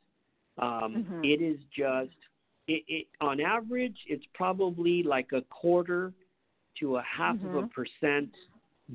Um, 0.59 1.05
Mhm. 1.11 1.25
It 1.25 1.43
is 1.43 1.59
just, 1.77 2.17
it, 2.67 2.83
it 2.89 3.07
on 3.21 3.41
average, 3.41 3.97
it's 4.07 4.25
probably 4.35 5.03
like 5.03 5.33
a 5.33 5.43
quarter 5.43 6.13
to 6.81 6.97
a 6.97 7.03
half 7.03 7.37
of 7.45 7.55
a 7.55 7.63
Mhm. 7.63 7.71
percent 7.71 8.31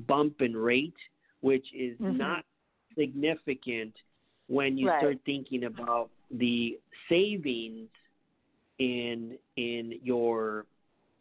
bump 0.06 0.40
in 0.40 0.56
rate, 0.56 0.94
which 1.40 1.66
is 1.74 1.96
Mhm. 2.00 2.16
not 2.18 2.44
significant 2.98 3.94
when 4.48 4.76
you 4.76 4.88
Right. 4.88 4.98
start 4.98 5.18
thinking 5.24 5.64
about 5.64 6.10
the 6.30 6.78
savings 7.08 7.88
in 8.78 9.38
in 9.56 9.98
your 10.02 10.66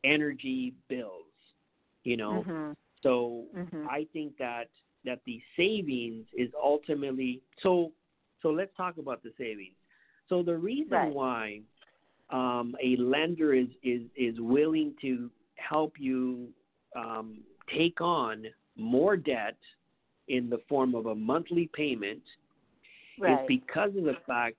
energy 0.04 0.74
bills. 0.90 1.26
You 2.04 2.18
know, 2.18 2.46
Mhm. 2.48 2.76
So 3.04 3.46
Mhm. 3.56 3.88
I 3.90 4.08
think 4.14 4.38
that 4.40 4.70
that 5.06 5.20
the 5.26 5.42
savings 5.58 6.26
is 6.38 6.50
ultimately 6.62 7.42
so 7.62 7.92
so 8.42 8.50
let's 8.50 8.76
talk 8.76 8.98
about 8.98 9.24
the 9.24 9.34
savings. 9.38 9.76
So 10.30 10.44
the 10.44 10.58
reason 10.58 10.92
Right. 10.92 11.14
why 11.14 11.62
um, 12.30 12.76
a 12.84 12.96
lender 12.98 13.54
is, 13.54 13.68
is 13.84 14.02
is 14.16 14.40
willing 14.40 14.96
to 15.02 15.30
help 15.56 15.94
you 16.00 16.50
um, 16.96 17.40
take 17.76 18.02
on 18.02 18.46
more 18.76 19.16
debt 19.18 19.58
in 20.28 20.50
the 20.50 20.60
form 20.70 20.96
of 20.96 21.08
a 21.08 21.16
monthly 21.16 21.70
payment 21.74 22.24
Right. 23.18 23.40
is 23.42 23.48
because 23.48 23.96
of 23.98 24.04
the 24.04 24.18
fact 24.26 24.58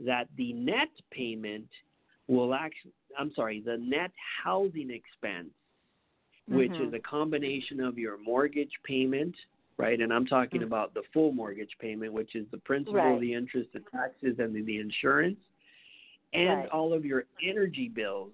that 0.00 0.28
the 0.36 0.52
net 0.52 0.88
payment 1.10 1.68
will 2.26 2.54
actually, 2.54 2.92
I'm 3.18 3.32
sorry, 3.34 3.60
the 3.64 3.76
net 3.78 4.12
housing 4.44 4.90
expense, 4.90 5.50
which 6.48 6.72
Mhm. 6.72 6.88
is 6.88 6.94
a 6.94 6.98
combination 6.98 7.80
of 7.80 7.98
your 7.98 8.18
mortgage 8.18 8.72
payment, 8.84 9.34
right? 9.76 10.00
And 10.00 10.12
I'm 10.12 10.26
talking 10.26 10.62
Mhm. 10.62 10.66
about 10.66 10.94
the 10.94 11.02
full 11.12 11.32
mortgage 11.32 11.76
payment, 11.78 12.12
which 12.12 12.34
is 12.34 12.48
the 12.50 12.58
principal, 12.58 12.94
Right. 12.94 13.20
the 13.20 13.32
interest, 13.32 13.72
the 13.72 13.80
taxes, 13.80 14.38
and 14.38 14.54
the, 14.54 14.62
the 14.62 14.78
insurance, 14.78 15.40
and 16.32 16.48
Right. 16.48 16.68
all 16.68 16.92
of 16.92 17.04
your 17.04 17.26
energy 17.42 17.88
bills. 17.88 18.32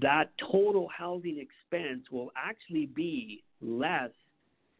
That 0.00 0.36
total 0.38 0.88
housing 0.88 1.38
expense 1.38 2.10
will 2.10 2.32
actually 2.36 2.86
be 2.86 3.44
less 3.60 4.10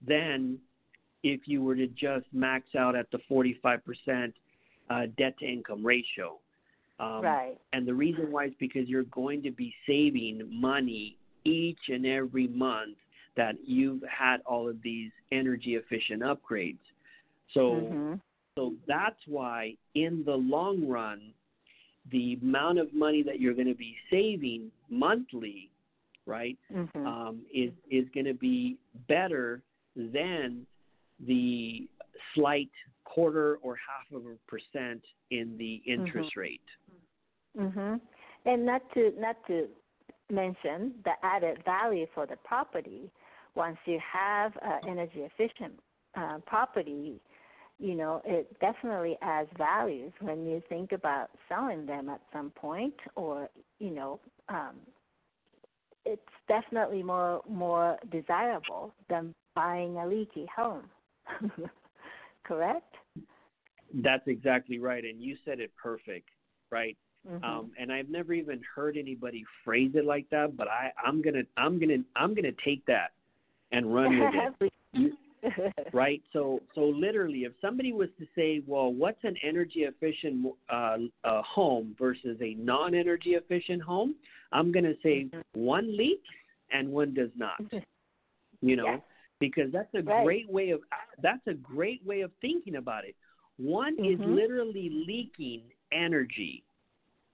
than 0.07 0.59
if 1.23 1.47
you 1.47 1.63
were 1.63 1.77
to 1.77 1.87
just 1.89 2.27
max 2.33 2.75
out 2.75 2.97
at 2.97 3.11
the 3.11 3.19
45% 3.31 4.35
uh, 4.91 5.07
debt 5.17 5.39
to 5.39 5.47
income 5.47 5.85
ratio. 5.85 6.39
Um, 7.01 7.23
right. 7.23 7.59
And 7.73 7.87
the 7.87 7.95
reason 7.95 8.31
why 8.31 8.47
is 8.47 8.55
because 8.59 8.89
you're 8.89 9.05
going 9.05 9.43
to 9.43 9.51
be 9.51 9.75
saving 9.87 10.49
money 10.51 11.17
each 11.45 11.79
and 11.89 12.07
every 12.07 12.49
month 12.49 12.97
that 13.37 13.57
you've 13.67 14.03
had 14.03 14.41
all 14.47 14.69
of 14.69 14.81
these 14.83 15.11
energy 15.33 15.75
efficient 15.75 16.23
upgrades. 16.23 16.79
So 17.53 17.89
Mhm. 17.93 18.21
so 18.57 18.75
that's 18.87 19.27
why 19.27 19.77
in 19.95 20.25
the 20.25 20.37
long 20.37 20.87
run 20.87 21.35
the 22.11 22.35
amount 22.43 22.79
of 22.79 22.93
money 22.93 23.23
that 23.23 23.41
you're 23.41 23.55
going 23.55 23.67
to 23.67 23.75
be 23.75 23.97
saving 24.11 24.71
monthly, 24.91 25.71
right, 26.27 26.59
Mhm. 26.71 27.07
um, 27.07 27.47
is 27.53 27.73
is 27.91 28.09
going 28.11 28.27
to 28.27 28.35
be 28.35 28.77
better 29.09 29.63
than 29.97 30.67
the 31.21 31.89
slight 32.35 32.71
quarter 33.05 33.57
or 33.57 33.77
half 33.77 34.11
of 34.13 34.27
a 34.27 34.37
percent 34.47 35.05
in 35.31 35.57
the 35.57 35.77
interest 35.87 36.37
rate. 36.37 36.61
Mm-hmm. 37.57 37.97
And 38.47 38.67
not 38.67 38.93
to 38.95 39.13
not 39.19 39.37
to 39.47 39.69
mention 40.31 40.95
the 41.05 41.13
added 41.23 41.63
value 41.65 42.07
for 42.15 42.27
the 42.27 42.37
property. 42.45 43.11
Once 43.55 43.77
you 43.85 43.99
have 44.01 44.53
uh, 44.63 44.79
energy 44.89 45.21
efficient 45.21 45.75
uh, 46.17 46.39
property, 46.47 47.21
you 47.79 47.95
know 47.95 48.23
it 48.25 48.55
definitely 48.61 49.17
adds 49.23 49.49
values 49.57 50.13
when 50.21 50.47
you 50.47 50.63
think 50.69 50.93
about 50.93 51.31
selling 51.49 51.87
them 51.87 52.09
at 52.09 52.21
some 52.33 52.51
point, 52.51 52.95
or 53.17 53.49
you 53.79 53.91
know, 53.91 54.21
um, 54.49 54.77
it's 56.05 56.23
definitely 56.49 57.03
more 57.03 57.43
more 57.49 57.99
desirable 58.11 58.95
than 59.09 59.35
buying 59.55 59.97
a 59.99 60.07
leaky 60.07 60.47
home. 60.55 60.85
Correct? 62.45 62.95
That's 63.93 64.27
exactly 64.27 64.79
right, 64.79 65.05
and 65.05 65.23
you 65.23 65.37
said 65.45 65.61
it 65.61 65.71
perfect, 65.81 66.29
right? 66.71 66.97
Mhm. 67.29 67.43
Um, 67.45 67.73
and 67.79 67.93
I've 67.93 68.09
never 68.09 68.33
even 68.33 68.63
heard 68.75 68.97
anybody 68.97 69.45
phrase 69.65 69.93
it 69.95 70.05
like 70.05 70.29
that, 70.31 70.57
but 70.57 70.69
I, 70.69 70.93
I'm 71.05 71.23
gonna, 71.23 71.43
I'm 71.57 71.79
gonna, 71.79 71.99
I'm 72.17 72.35
gonna 72.35 72.53
take 72.65 72.85
that 72.87 73.13
and 73.73 73.95
run 73.95 74.19
with 74.19 74.31
it. 74.35 74.73
Right? 75.93 76.23
So, 76.33 76.61
so 76.75 76.81
literally, 76.81 77.41
if 77.41 77.53
somebody 77.61 77.93
was 77.93 78.09
to 78.19 78.27
say, 78.35 78.63
"Well, 78.67 78.93
what's 78.93 79.23
an 79.23 79.37
energy 79.43 79.81
efficient 79.81 80.47
uh, 80.69 80.97
uh, 81.23 81.43
home 81.43 81.95
versus 81.99 82.39
a 82.41 82.55
non-energy 82.55 83.31
efficient 83.35 83.83
home?" 83.83 84.15
I'm 84.53 84.73
going 84.73 84.85
to 84.85 84.97
say 85.03 85.25
Mhm. 85.25 85.43
one 85.55 85.97
leaks 85.97 86.29
and 86.73 86.89
one 86.91 87.15
does 87.15 87.31
not. 87.37 87.61
You 88.63 88.77
know, 88.77 88.87
Yes. 88.87 89.01
because 89.41 89.73
that's 89.73 89.93
a 89.95 90.03
Right. 90.03 90.25
great 90.25 90.49
way 90.49 90.71
of 90.71 90.81
that's 91.21 91.47
a 91.47 91.55
great 91.55 92.05
way 92.07 92.23
of 92.23 92.33
thinking 92.41 92.77
about 92.77 93.05
it. 93.05 93.15
One 93.59 93.95
is 93.99 94.19
Mhm. 94.19 94.35
literally 94.35 94.89
leaking 94.89 95.71
energy, 95.93 96.64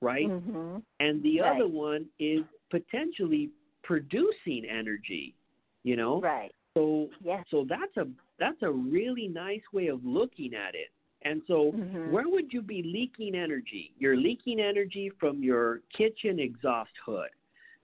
right? 0.01 0.29
Mhm. 0.29 0.83
And 1.01 1.23
the 1.23 1.41
Right. 1.41 1.57
other 1.57 1.69
one 1.69 2.09
is 2.19 2.45
potentially 2.71 3.51
producing 3.83 4.65
energy. 4.65 5.35
You 5.83 5.97
know, 5.97 6.21
Right. 6.21 6.53
so 6.75 7.11
Yes. 7.23 7.47
so 7.51 7.65
that's 7.65 7.97
a 7.97 8.07
that's 8.39 8.63
a 8.63 8.71
really 8.71 9.29
nice 9.29 9.63
way 9.73 9.89
of 9.89 10.05
looking 10.05 10.55
at 10.55 10.75
it. 10.75 10.91
And 11.23 11.43
so 11.47 11.73
Mhm. 11.73 12.11
where 12.11 12.29
would 12.29 12.53
you 12.53 12.63
be 12.63 12.83
leaking 12.83 13.35
energy? 13.35 13.93
You're 13.99 14.17
leaking 14.17 14.61
energy 14.61 15.11
from 15.11 15.43
your 15.43 15.81
kitchen 15.91 16.39
exhaust 16.39 16.97
hood. 17.05 17.31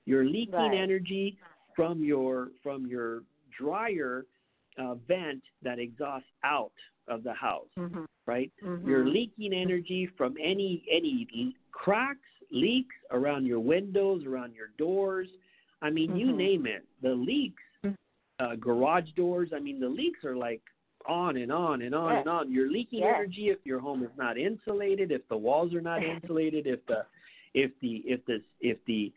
You're 0.04 0.24
leaking 0.24 0.54
Right. 0.54 0.74
energy 0.74 1.36
from 1.74 2.02
your 2.02 2.50
from 2.62 2.86
your 2.86 3.22
dryer 3.50 4.26
uh, 4.78 4.94
vent 4.94 5.42
that 5.62 5.78
exhausts 5.78 6.28
out 6.42 6.72
of 7.08 7.22
the 7.22 7.32
house, 7.32 7.70
Mhm. 7.78 8.06
Right? 8.26 8.50
Mhm. 8.62 8.86
You're 8.86 9.06
leaking 9.06 9.52
energy 9.52 10.06
from 10.16 10.36
any 10.40 10.84
any 10.90 11.54
cracks, 11.72 12.28
leaks 12.50 12.94
around 13.10 13.46
your 13.46 13.60
windows, 13.60 14.24
around 14.26 14.54
your 14.54 14.68
doors. 14.78 15.28
I 15.82 15.90
mean, 15.90 16.16
you 16.16 16.28
Mhm. 16.28 16.36
name 16.36 16.66
it. 16.66 16.84
The 17.02 17.14
leaks, 17.14 17.62
Mhm. 17.84 17.96
uh, 18.40 18.56
garage 18.56 19.10
doors. 19.12 19.52
I 19.52 19.60
mean, 19.60 19.78
the 19.80 19.88
leaks 19.88 20.24
are 20.24 20.36
like 20.36 20.62
on 21.06 21.36
and 21.36 21.52
on 21.52 21.82
and 21.82 21.94
on 21.94 22.12
Yeah. 22.12 22.20
and 22.20 22.28
on. 22.28 22.50
You're 22.50 22.70
leaking 22.70 23.00
Yeah. 23.00 23.16
energy 23.16 23.50
if 23.50 23.64
your 23.64 23.78
home 23.78 24.02
is 24.02 24.10
not 24.16 24.36
insulated, 24.36 25.12
if 25.12 25.26
the 25.28 25.36
walls 25.36 25.72
are 25.74 25.80
not 25.80 26.02
insulated, 26.32 26.66
if 26.66 26.84
the 26.86 27.06
if 27.54 27.78
the 27.80 27.98
if 28.06 28.24
the 28.26 28.42
if 28.60 28.84
the 28.86 29.12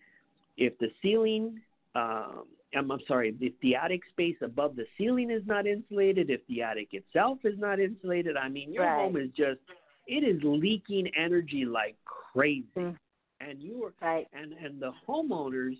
if 0.57 0.77
the 0.77 0.91
ceiling 1.01 1.61
um 1.95 2.45
I'm, 2.75 2.91
I'm 2.91 2.99
sorry, 3.07 3.35
if 3.39 3.53
the 3.61 3.75
attic 3.75 4.01
space 4.09 4.35
above 4.41 4.75
the 4.75 4.85
ceiling 4.97 5.31
is 5.31 5.41
not 5.45 5.65
insulated, 5.65 6.29
if 6.29 6.41
the 6.47 6.61
attic 6.61 6.89
itself 6.93 7.39
is 7.43 7.57
not 7.57 7.79
insulated, 7.79 8.37
I 8.37 8.49
mean 8.49 8.71
your 8.73 8.83
Right. 8.83 8.95
home 8.95 9.17
is 9.17 9.29
just 9.35 9.59
it 10.07 10.23
is 10.23 10.41
leaking 10.43 11.07
energy 11.15 11.65
like 11.65 11.95
crazy. 12.05 12.67
Mm. 12.75 12.97
And 13.41 13.61
you 13.61 13.85
are 13.85 13.93
Right. 14.01 14.27
and 14.33 14.53
and 14.53 14.81
the 14.81 14.91
homeowners 15.07 15.77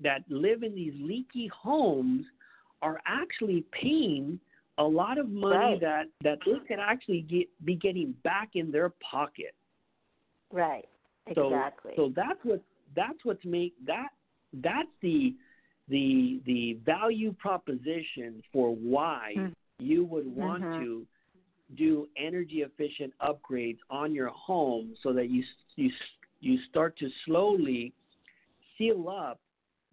that 0.00 0.22
live 0.28 0.62
in 0.62 0.74
these 0.74 0.94
leaky 1.00 1.48
homes 1.48 2.26
are 2.82 3.00
actually 3.06 3.64
paying 3.72 4.40
a 4.78 4.84
lot 4.84 5.18
of 5.18 5.28
money 5.28 5.56
Right. 5.56 5.80
that 5.80 6.08
that 6.22 6.38
they 6.46 6.58
could 6.66 6.78
actually 6.78 7.22
get 7.22 7.48
be 7.64 7.74
getting 7.74 8.12
back 8.22 8.50
in 8.54 8.70
their 8.70 8.90
pocket. 9.00 9.54
Right. 10.52 10.88
So 11.34 11.46
Exactly. 11.46 11.92
so 11.96 12.12
that's 12.14 12.42
what 12.44 12.62
that's 12.94 13.24
what's 13.24 13.44
make 13.44 13.74
that 13.86 14.08
that's 14.54 14.88
the 15.00 15.34
the 15.90 16.40
the 16.46 16.78
value 16.86 17.32
proposition 17.32 18.42
for 18.52 18.74
why 18.74 19.34
Mm. 19.36 19.54
you 19.78 20.04
would 20.04 20.26
want 20.26 20.64
Mhm. 20.64 20.78
to 20.78 21.06
do 21.74 22.08
energy 22.16 22.62
efficient 22.62 23.12
upgrades 23.20 23.78
on 23.90 24.14
your 24.14 24.28
home 24.28 24.96
so 25.02 25.12
that 25.12 25.28
you 25.28 25.44
you 25.76 25.90
you 26.40 26.58
start 26.70 26.96
to 26.98 27.10
slowly 27.24 27.92
seal 28.76 29.08
up 29.08 29.40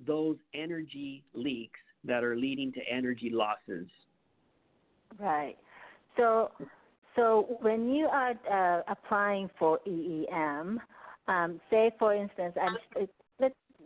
those 0.06 0.38
energy 0.54 1.24
leaks 1.34 1.80
that 2.04 2.24
are 2.24 2.36
leading 2.36 2.72
to 2.72 2.82
energy 2.90 3.30
losses. 3.30 3.88
Right. 5.20 5.58
So, 6.16 6.52
so 7.16 7.58
when 7.62 7.90
you 7.90 8.06
are 8.08 8.34
uh, 8.50 8.84
applying 8.88 9.50
for 9.58 9.80
EEM, 9.88 10.80
um, 11.28 11.62
say 11.70 11.92
for 12.00 12.14
instance, 12.14 12.56
I'm, 12.62 12.78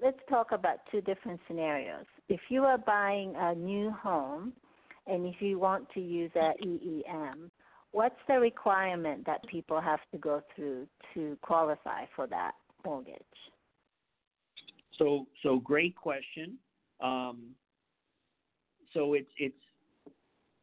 let's 0.01 0.19
talk 0.29 0.51
about 0.51 0.79
two 0.91 1.01
different 1.01 1.39
scenarios. 1.47 2.05
If 2.27 2.41
you 2.49 2.63
are 2.63 2.77
buying 2.77 3.33
a 3.37 3.53
new 3.53 3.91
home, 3.91 4.53
and 5.07 5.25
if 5.25 5.41
you 5.41 5.59
want 5.59 5.89
to 5.93 5.99
use 5.99 6.31
a 6.35 6.53
EEM, 6.63 7.49
what's 7.91 8.15
the 8.27 8.39
requirement 8.39 9.25
that 9.25 9.45
people 9.47 9.79
have 9.79 9.99
to 10.11 10.17
go 10.17 10.41
through 10.55 10.87
to 11.13 11.37
qualify 11.41 12.05
for 12.15 12.27
that 12.27 12.53
mortgage? 12.85 13.15
So 14.97 15.27
so 15.43 15.59
great 15.59 15.95
question. 15.95 16.57
Um, 17.01 17.55
so 18.93 19.13
it's 19.13 19.31
it's 19.37 19.55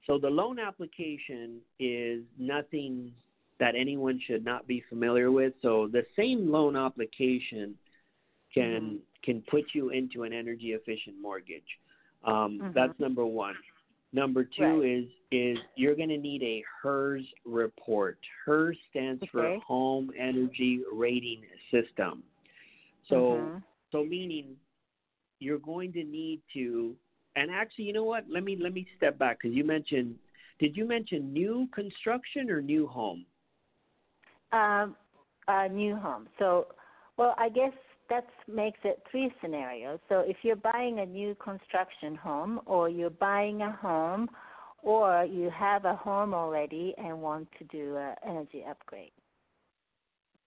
so 0.06 0.18
the 0.18 0.28
loan 0.28 0.58
application 0.58 1.58
is 1.78 2.22
nothing 2.38 3.12
that 3.58 3.74
anyone 3.74 4.20
should 4.24 4.44
not 4.44 4.66
be 4.66 4.82
familiar 4.88 5.32
with. 5.32 5.52
So 5.62 5.88
the 5.88 6.06
same 6.16 6.50
loan 6.50 6.76
application 6.76 7.76
can 8.54 9.00
Mhm. 9.00 9.00
Can 9.22 9.42
put 9.50 9.64
you 9.74 9.90
into 9.90 10.22
an 10.24 10.32
energy 10.32 10.72
efficient 10.72 11.16
mortgage. 11.20 11.78
Um, 12.24 12.60
Mhm. 12.62 12.72
That's 12.74 12.98
number 12.98 13.24
one. 13.26 13.54
Number 14.12 14.44
two 14.44 14.62
Right. 14.62 14.84
is 14.84 15.04
is 15.30 15.58
you're 15.76 15.94
going 15.94 16.08
to 16.08 16.16
need 16.18 16.42
a 16.42 16.64
HERS 16.82 17.24
report. 17.44 18.18
HERS 18.44 18.76
stands 18.90 19.22
for 19.30 19.58
Home 19.66 20.10
Energy 20.18 20.82
Rating 20.92 21.44
System. 21.70 22.22
So 23.08 23.52
Mhm. 23.52 23.62
so 23.92 24.04
meaning 24.04 24.56
you're 25.40 25.58
going 25.58 25.92
to 25.92 26.04
need 26.04 26.40
to 26.54 26.96
and 27.36 27.50
actually 27.50 27.84
you 27.84 27.92
know 27.92 28.04
what 28.04 28.24
let 28.28 28.44
me 28.44 28.56
let 28.56 28.72
me 28.72 28.86
step 28.96 29.18
back 29.18 29.38
because 29.40 29.54
you 29.54 29.64
mentioned 29.64 30.16
did 30.58 30.76
you 30.76 30.86
mention 30.86 31.32
new 31.32 31.68
construction 31.72 32.50
or 32.50 32.60
new 32.60 32.86
home 32.86 33.24
Um, 34.52 34.96
a 35.46 35.68
new 35.68 35.94
home. 35.96 36.28
So, 36.38 36.68
well, 37.16 37.34
I 37.38 37.48
guess 37.48 37.72
that 38.10 38.26
makes 38.46 38.78
it 38.84 39.02
three 39.10 39.32
scenarios. 39.40 39.98
So, 40.08 40.20
if 40.20 40.38
you're 40.42 40.56
buying 40.56 41.00
a 41.00 41.06
new 41.06 41.34
construction 41.36 42.14
home, 42.16 42.60
or 42.66 42.88
you're 42.88 43.10
buying 43.10 43.62
a 43.62 43.72
home, 43.72 44.28
or 44.82 45.24
you 45.24 45.50
have 45.50 45.84
a 45.84 45.94
home 45.94 46.34
already 46.34 46.94
and 46.98 47.20
want 47.20 47.48
to 47.58 47.64
do 47.64 47.96
an 47.96 48.14
energy 48.26 48.64
upgrade. 48.68 49.12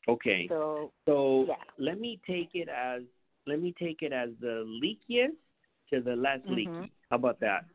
Okay. 0.08 0.47
So, 0.50 0.91
so 1.06 1.45
yeah. 1.47 1.56
let 1.78 2.00
me 2.00 2.19
take 2.26 2.50
it 2.54 2.69
as 2.69 3.04
let 3.47 3.62
me 3.62 3.74
take 3.80 4.02
it 4.02 4.13
as 4.13 4.30
the 4.39 4.65
leakiest 4.84 5.36
to 5.91 6.02
the 6.02 6.15
less 6.15 6.39
Mhm. 6.41 6.56
leaky. 6.56 6.91
How 7.10 7.17
about 7.17 7.39
that? 7.39 7.65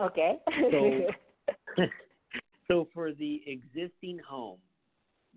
Okay. 0.00 0.38
So- 0.70 1.10
So 2.68 2.88
for 2.94 3.12
the 3.12 3.42
existing 3.46 4.18
home, 4.20 4.58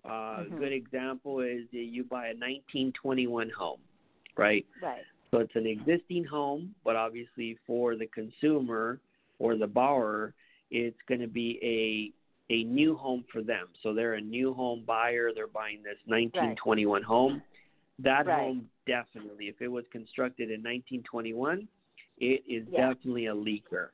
uh, 0.04 0.44
a 0.46 0.50
good 0.50 0.72
example 0.72 1.40
is 1.40 1.62
you 1.70 2.04
buy 2.04 2.26
a 2.26 2.34
1921 2.34 3.50
home, 3.56 3.80
right? 4.36 4.66
right. 4.82 5.02
So 5.30 5.38
it's 5.38 5.54
an 5.56 5.66
existing 5.66 6.24
home, 6.24 6.74
but 6.84 6.96
obviously 6.96 7.58
for 7.66 7.96
the 7.96 8.06
consumer 8.06 9.00
or 9.38 9.56
the 9.56 9.66
borrower, 9.66 10.34
it's 10.70 10.96
going 11.08 11.20
to 11.20 11.28
be 11.28 11.58
a 11.62 12.12
a 12.50 12.64
new 12.64 12.96
home 12.96 13.24
for 13.30 13.42
them. 13.42 13.66
So 13.82 13.92
they're 13.92 14.14
a 14.14 14.20
new 14.20 14.54
home 14.54 14.82
buyer. 14.86 15.32
They're 15.34 15.46
buying 15.46 15.82
this 15.82 15.98
1921 16.06 17.02
home. 17.02 17.42
That 17.98 18.26
Right. 18.26 18.38
home 18.38 18.70
definitely, 18.86 19.48
if 19.48 19.60
it 19.60 19.68
was 19.68 19.84
constructed 19.92 20.50
in 20.50 20.62
1921, 20.62 21.68
it 22.18 22.42
is 22.48 22.66
Yeah. 22.68 22.94
definitely 22.94 23.26
a 23.26 23.34
leaker, 23.34 23.88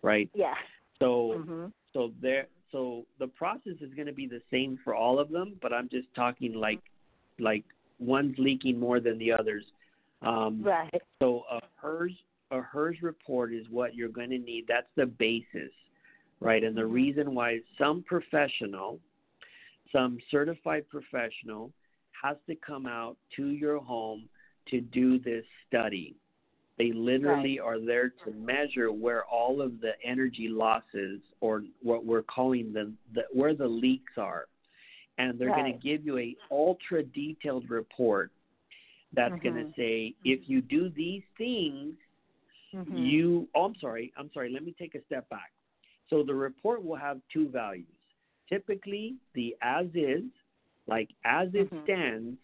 right? 0.00 0.30
Yeah. 0.32 0.54
So 0.98 1.34
Mhm. 1.40 1.72
so 1.92 2.12
there 2.20 2.46
so 2.72 3.04
the 3.18 3.28
process 3.28 3.74
is 3.80 3.92
going 3.94 4.06
to 4.06 4.12
be 4.12 4.26
the 4.26 4.40
same 4.50 4.78
for 4.82 4.94
all 4.94 5.18
of 5.18 5.30
them, 5.30 5.56
but 5.60 5.72
I'm 5.72 5.88
just 5.88 6.12
talking 6.14 6.54
like 6.54 6.80
like 7.38 7.64
one's 7.98 8.34
leaking 8.38 8.80
more 8.80 8.98
than 8.98 9.18
the 9.18 9.32
others. 9.32 9.64
Um, 10.22 10.62
Right. 10.64 11.02
so 11.20 11.44
a 11.50 11.60
HERS 11.76 12.12
a 12.50 12.60
HERS 12.60 13.02
report 13.02 13.52
is 13.52 13.68
what 13.70 13.94
you're 13.94 14.08
going 14.08 14.30
to 14.30 14.38
need. 14.38 14.66
That's 14.66 14.90
the 14.96 15.06
basis, 15.06 15.72
right? 16.40 16.62
And 16.64 16.76
the 16.76 16.82
Mhm. 16.82 16.92
reason 16.92 17.34
why 17.34 17.60
some 17.78 18.02
professional, 18.02 19.00
some 19.90 20.18
certified 20.30 20.88
professional, 20.88 21.72
has 22.22 22.36
to 22.46 22.54
come 22.56 22.86
out 22.86 23.16
to 23.36 23.48
your 23.48 23.78
home 23.78 24.28
to 24.66 24.80
do 24.80 25.18
this 25.18 25.46
study. 25.66 26.14
They 26.78 26.90
literally 26.92 27.58
are 27.60 27.78
there 27.78 28.08
to 28.24 28.30
measure 28.32 28.90
where 28.92 29.24
all 29.24 29.60
of 29.60 29.80
the 29.80 29.92
energy 30.04 30.48
losses, 30.48 31.20
or 31.40 31.64
what 31.82 32.04
we're 32.04 32.22
calling 32.22 32.72
the, 32.72 32.92
the 33.14 33.22
where 33.32 33.54
the 33.54 33.68
leaks 33.68 34.14
are, 34.16 34.46
and 35.18 35.38
they're 35.38 35.50
going 35.50 35.72
to 35.72 35.78
give 35.78 36.04
you 36.04 36.18
a 36.18 36.36
ultra 36.50 37.02
detailed 37.02 37.68
report 37.70 38.30
that's 39.14 39.38
going 39.42 39.54
Mhm. 39.56 39.66
to 39.68 39.72
say 39.76 40.14
if 40.24 40.48
you 40.48 40.62
do 40.62 40.88
these 40.88 41.22
things 41.36 41.94
Mhm. 42.72 43.06
you 43.06 43.48
oh, 43.54 43.64
i'm 43.64 43.74
sorry 43.76 44.10
i'm 44.16 44.30
sorry 44.32 44.48
let 44.50 44.64
me 44.64 44.72
take 44.78 44.94
a 44.94 45.02
step 45.04 45.28
back 45.28 45.52
so 46.08 46.22
the 46.22 46.34
report 46.34 46.82
will 46.82 46.96
have 46.96 47.20
two 47.30 47.48
values 47.48 47.86
typically 48.48 49.16
the 49.34 49.54
as 49.60 49.86
is 49.94 50.24
like 50.86 51.10
as 51.24 51.54
it 51.54 51.70
Mhm. 51.70 51.82
stands 51.84 52.38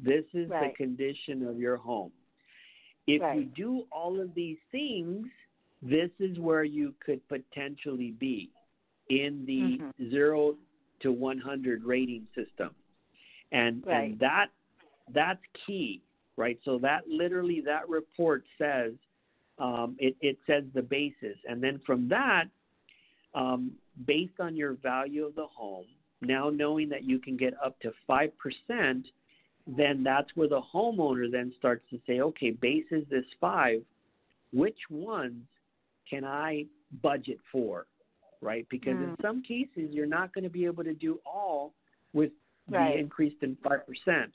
this 0.00 0.24
is 0.32 0.48
Right. 0.48 0.70
the 0.70 0.76
condition 0.76 1.46
of 1.46 1.58
your 1.58 1.76
home 1.76 2.12
if 3.06 3.20
you 3.36 3.44
do 3.44 3.84
all 3.90 4.20
of 4.20 4.34
these 4.34 4.58
things 4.72 5.26
this 5.82 6.10
is 6.18 6.38
where 6.38 6.64
you 6.64 6.94
could 7.04 7.20
potentially 7.28 8.12
be 8.12 8.50
in 9.10 9.44
the 9.44 9.78
Mhm. 9.78 10.10
0 10.10 10.56
to 11.00 11.12
100 11.12 11.84
rating 11.84 12.26
system 12.34 12.74
and 13.52 13.84
Right. 13.86 14.10
and 14.10 14.18
that 14.18 14.50
that's 15.10 15.42
key 15.66 16.00
right 16.36 16.58
so 16.64 16.78
that 16.78 17.06
literally 17.06 17.60
that 17.60 17.88
report 17.88 18.44
says 18.56 18.94
um, 19.58 19.96
it, 20.00 20.16
it 20.20 20.38
says 20.46 20.64
the 20.72 20.82
basis 20.82 21.38
and 21.46 21.62
then 21.62 21.78
from 21.80 22.08
that 22.08 22.48
um, 23.34 23.76
based 24.06 24.40
on 24.40 24.56
your 24.56 24.72
value 24.74 25.26
of 25.26 25.34
the 25.34 25.46
home 25.46 25.86
now 26.22 26.48
knowing 26.48 26.88
that 26.88 27.04
you 27.04 27.18
can 27.18 27.36
get 27.36 27.52
up 27.62 27.78
to 27.80 27.92
5% 28.08 29.04
then 29.66 30.02
that's 30.02 30.28
where 30.34 30.48
the 30.48 30.60
homeowner 30.60 31.30
then 31.30 31.52
starts 31.58 31.84
to 31.90 31.98
say 32.06 32.20
okay 32.20 32.50
basis 32.50 33.02
this 33.10 33.24
5 33.40 33.82
which 34.52 34.78
ones 34.90 35.42
can 36.08 36.24
i 36.24 36.66
budget 37.02 37.38
for 37.50 37.86
right 38.40 38.66
because 38.68 39.00
in 39.00 39.10
Mm. 39.16 39.22
some 39.22 39.42
cases 39.42 39.90
you're 39.90 40.06
not 40.06 40.34
going 40.34 40.44
to 40.44 40.50
be 40.50 40.66
able 40.66 40.84
to 40.84 40.94
do 40.94 41.20
all 41.24 41.74
with 42.12 42.32
Right. 42.68 42.94
the 42.94 42.98
increased 43.00 43.42
in 43.42 43.56
5% 43.56 44.32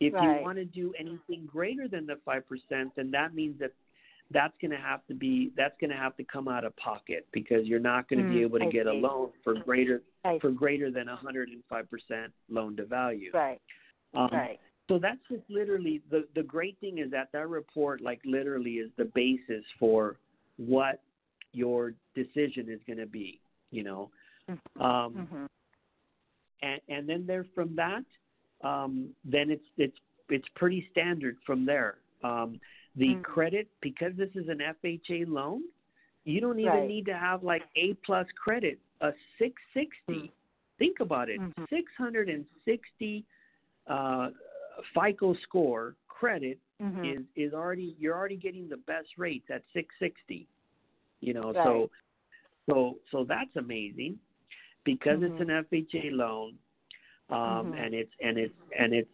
if 0.00 0.12
Right. 0.12 0.22
you 0.38 0.44
want 0.44 0.58
to 0.58 0.64
do 0.64 0.92
anything 0.98 1.46
greater 1.46 1.88
than 1.88 2.06
the 2.06 2.16
5% 2.26 2.94
then 2.96 3.10
that 3.12 3.34
means 3.34 3.58
that 3.60 3.72
that's 4.30 4.54
going 4.60 4.70
to 4.70 4.78
have 4.78 5.06
to 5.06 5.14
be 5.14 5.52
that's 5.56 5.78
going 5.80 5.90
to 5.90 5.96
have 5.96 6.16
to 6.16 6.24
come 6.24 6.48
out 6.48 6.64
of 6.64 6.74
pocket 6.76 7.26
because 7.32 7.66
you're 7.66 7.78
not 7.78 8.08
going 8.08 8.18
to 8.18 8.24
be 8.28 8.36
Mm, 8.40 8.42
able 8.42 8.58
to 8.58 8.66
I 8.66 8.70
get 8.70 8.86
a 8.86 8.92
loan 8.92 9.30
for 9.42 9.54
greater 9.54 10.02
I 10.24 10.38
for 10.38 10.50
greater 10.50 10.90
than 10.90 11.06
105% 11.06 12.32
loan 12.50 12.76
to 12.76 12.84
value 12.86 13.30
Right. 13.32 13.60
Um, 14.14 14.28
Right. 14.32 14.60
so 14.88 14.98
that's 14.98 15.20
just 15.30 15.42
literally 15.48 16.02
the 16.10 16.26
the 16.34 16.42
great 16.42 16.78
thing 16.80 16.98
is 16.98 17.10
that 17.10 17.30
that 17.32 17.48
report 17.48 18.00
like 18.00 18.20
literally 18.24 18.74
is 18.74 18.90
the 18.96 19.06
basis 19.14 19.64
for 19.78 20.16
what 20.56 21.00
your 21.52 21.94
decision 22.14 22.68
is 22.68 22.80
going 22.86 22.98
to 22.98 23.06
be 23.06 23.40
you 23.70 23.82
know 23.82 24.10
Mhm. 24.48 24.84
um, 24.84 25.14
Mhm. 25.14 25.46
and 26.62 26.80
and 26.88 27.08
then 27.08 27.26
there 27.26 27.44
from 27.54 27.74
that 27.76 28.04
um, 28.62 29.14
then 29.24 29.50
it's 29.50 29.64
it's 29.76 29.96
it's 30.28 30.48
pretty 30.54 30.86
standard 30.90 31.36
from 31.46 31.64
there 31.66 31.96
um, 32.22 32.60
the 32.96 33.14
Mm. 33.16 33.22
credit 33.22 33.68
because 33.80 34.12
this 34.16 34.30
is 34.34 34.48
an 34.48 34.58
FHA 34.82 35.26
loan 35.28 35.62
you 36.24 36.40
don't 36.40 36.58
even 36.58 36.72
Right. 36.72 36.88
need 36.88 37.06
to 37.06 37.16
have 37.16 37.42
like 37.42 37.62
A 37.76 37.94
plus 38.06 38.26
credit 38.42 38.78
a 39.00 39.12
660 39.38 40.28
Mm. 40.28 40.32
think 40.78 41.00
about 41.00 41.28
it 41.28 41.40
Mhm. 41.40 41.68
660 41.68 43.24
uh, 43.86 44.30
FICO 44.94 45.34
score 45.42 45.96
credit 46.08 46.58
Mhm. 46.80 47.18
is 47.18 47.24
is 47.36 47.52
already 47.52 47.94
you're 47.98 48.16
already 48.16 48.36
getting 48.36 48.68
the 48.68 48.76
best 48.78 49.08
rates 49.18 49.46
at 49.50 49.62
660 49.72 50.46
you 51.20 51.34
know 51.34 51.52
Right. 51.52 51.64
so 51.64 51.90
so 52.68 52.98
so 53.10 53.24
that's 53.24 53.54
amazing 53.56 54.18
because 54.84 55.22
it's 55.22 55.38
Mhm. 55.38 55.40
an 55.40 55.64
FHA 55.70 56.10
loan 56.10 56.58
um 57.30 57.72
Mhm. 57.72 57.84
and 57.84 57.94
it's 57.94 58.12
and 58.20 58.38
it's 58.38 58.54
and 58.78 58.92
it's 58.92 59.10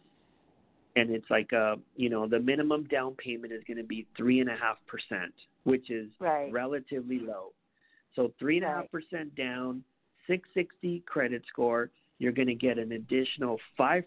and 0.97 1.11
it's 1.11 1.29
like 1.31 1.53
a 1.53 1.79
you 1.97 2.09
know 2.09 2.27
the 2.27 2.39
minimum 2.39 2.85
down 2.85 3.15
payment 3.17 3.53
is 3.53 3.63
going 3.65 3.77
to 3.77 3.85
be 3.85 4.07
three 4.17 4.41
and 4.41 4.51
a 4.51 4.57
half 4.57 4.85
percent 4.87 5.35
which 5.65 5.91
is 5.91 6.11
Right. 6.19 6.53
relatively 6.53 7.19
low 7.19 7.53
so 8.15 8.33
three 8.39 8.57
and 8.57 8.67
a 8.67 8.69
half 8.69 8.91
percent 8.91 9.35
down 9.35 9.85
660 10.27 11.01
credit 11.07 11.45
score 11.47 11.91
you're 12.21 12.33
going 12.33 12.47
to 12.47 12.55
get 12.55 12.79
an 12.79 12.93
additional 12.93 13.59
5% 13.79 14.05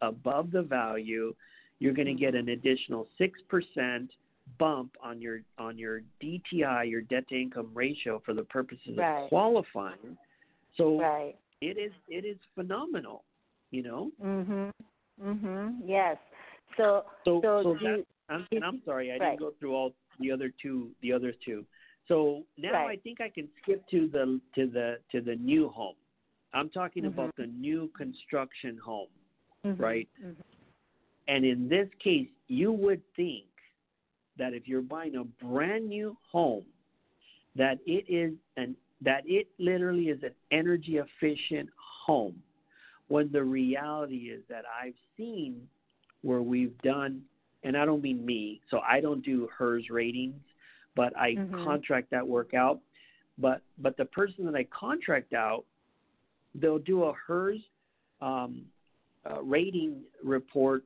above 0.00 0.50
the 0.50 0.62
value 0.62 1.34
you're 1.80 1.92
going 1.92 2.06
to 2.06 2.14
get 2.14 2.34
an 2.34 2.48
additional 2.50 3.06
6% 3.20 4.08
bump 4.58 4.94
on 5.02 5.20
your 5.20 5.40
on 5.58 5.76
your 5.76 6.02
DTI 6.22 6.88
your 6.88 7.00
debt 7.02 7.28
to 7.28 7.34
income 7.40 7.70
ratio 7.74 8.22
for 8.24 8.32
the 8.32 8.44
purposes 8.44 8.96
Right. 8.96 9.24
of 9.24 9.28
qualifying 9.28 10.16
so 10.76 11.00
Right. 11.00 11.36
it 11.60 11.76
is 11.76 11.92
it 12.08 12.24
is 12.24 12.38
phenomenal 12.54 13.24
you 13.70 13.82
know 13.82 14.12
Mhm. 14.22 14.70
Mhm. 15.20 15.82
Yes. 15.84 16.18
So 16.76 17.04
so 17.24 17.40
so, 17.42 17.62
so 17.62 17.74
do 17.74 17.84
that, 17.84 18.06
I'm, 18.28 18.46
and 18.52 18.64
I'm 18.64 18.82
sorry 18.84 19.10
I 19.10 19.16
Right. 19.18 19.30
didn't 19.30 19.40
go 19.40 19.50
through 19.58 19.74
all 19.74 19.94
the 20.20 20.30
other 20.30 20.50
two 20.62 20.94
the 21.00 21.12
other 21.12 21.32
two 21.32 21.66
so 22.06 22.44
now. 22.58 22.86
I 22.86 22.96
think 22.96 23.20
I 23.20 23.30
can 23.30 23.48
skip 23.62 23.86
to 23.88 24.08
the 24.08 24.40
to 24.54 24.66
the 24.66 24.98
to 25.10 25.20
the 25.20 25.36
new 25.36 25.68
home 25.68 25.96
I'm 26.54 26.70
talking 26.70 27.02
Mhm. 27.02 27.08
about 27.08 27.36
the 27.36 27.46
new 27.48 27.88
construction 27.88 28.78
home 28.78 29.08
mhm. 29.64 29.78
right. 29.78 30.08
Mhm. 30.22 30.36
And 31.26 31.44
in 31.44 31.68
this 31.68 31.88
case, 31.94 32.28
you 32.48 32.72
would 32.72 33.02
think 33.14 33.46
that 34.36 34.52
if 34.52 34.68
you're 34.68 34.82
buying 34.82 35.16
a 35.16 35.24
brand 35.24 35.88
new 35.88 36.16
home, 36.22 36.66
that 37.56 37.78
it 37.86 38.08
is 38.08 38.34
an 38.56 38.76
that 39.00 39.28
it 39.28 39.48
literally 39.58 40.08
is 40.08 40.22
an 40.22 40.34
energy 40.50 40.96
efficient 40.98 41.68
home. 41.76 42.42
When 43.08 43.30
the 43.32 43.44
reality 43.44 44.30
is 44.30 44.42
that 44.48 44.64
I've 44.66 44.96
seen 45.16 45.68
where 46.22 46.40
we've 46.42 46.76
done, 46.78 47.22
and 47.64 47.76
I 47.76 47.84
don't 47.84 48.00
mean 48.00 48.24
me, 48.24 48.62
so 48.70 48.80
I 48.80 49.00
don't 49.00 49.22
do 49.22 49.46
HERS 49.48 49.90
ratings, 49.90 50.40
but 50.94 51.14
I 51.16 51.34
Mhm. 51.34 51.64
contract 51.64 52.10
that 52.10 52.26
work 52.26 52.54
out. 52.54 52.80
But 53.36 53.62
but 53.78 53.96
the 53.96 54.06
person 54.06 54.44
that 54.46 54.54
I 54.54 54.64
contract 54.64 55.32
out, 55.32 55.66
they'll 56.54 56.78
do 56.78 57.04
a 57.04 57.12
HERS 57.26 57.58
um, 58.20 58.62
uh, 59.28 59.42
rating 59.42 60.00
report 60.22 60.84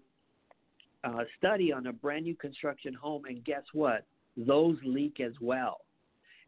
uh, 1.04 1.24
study 1.38 1.72
on 1.72 1.86
a 1.86 1.92
brand 1.92 2.24
new 2.24 2.34
construction 2.34 2.92
home, 2.94 3.24
and 3.26 3.44
guess 3.44 3.62
what? 3.72 4.04
Those 4.36 4.76
leak 4.84 5.20
as 5.20 5.32
well. 5.40 5.80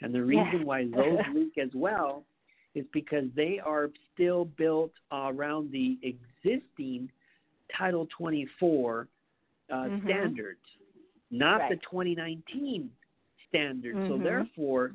And 0.01 0.15
the 0.15 0.23
reason 0.23 0.61
Yeah. 0.61 0.65
why 0.65 0.85
those 0.95 1.19
leak 1.35 1.59
as 1.59 1.71
well 1.75 2.25
is 2.75 2.85
because 2.93 3.25
they 3.35 3.61
are 3.65 3.91
still 4.15 4.45
built 4.57 4.93
around 5.13 5.71
the 5.73 5.99
existing 6.03 7.11
Title 7.77 8.07
24 8.17 9.09
uh, 9.71 9.75
Mhm. 9.75 10.05
standards, 10.05 10.61
not 11.31 11.69
the 11.69 11.77
2019 11.77 12.91
standards. 13.49 13.99
So 14.07 14.19
Mhm. 14.19 14.23
therefore, 14.23 14.95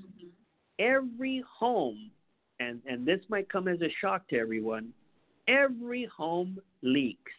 every 0.79 1.41
home, 1.41 2.11
and 2.59 2.81
and 2.85 3.05
this 3.05 3.21
might 3.29 3.49
come 3.49 3.67
as 3.67 3.81
a 3.81 3.89
shock 4.01 4.27
to 4.29 4.37
everyone, 4.37 4.93
every 5.47 6.05
home 6.05 6.59
leaks, 6.81 7.31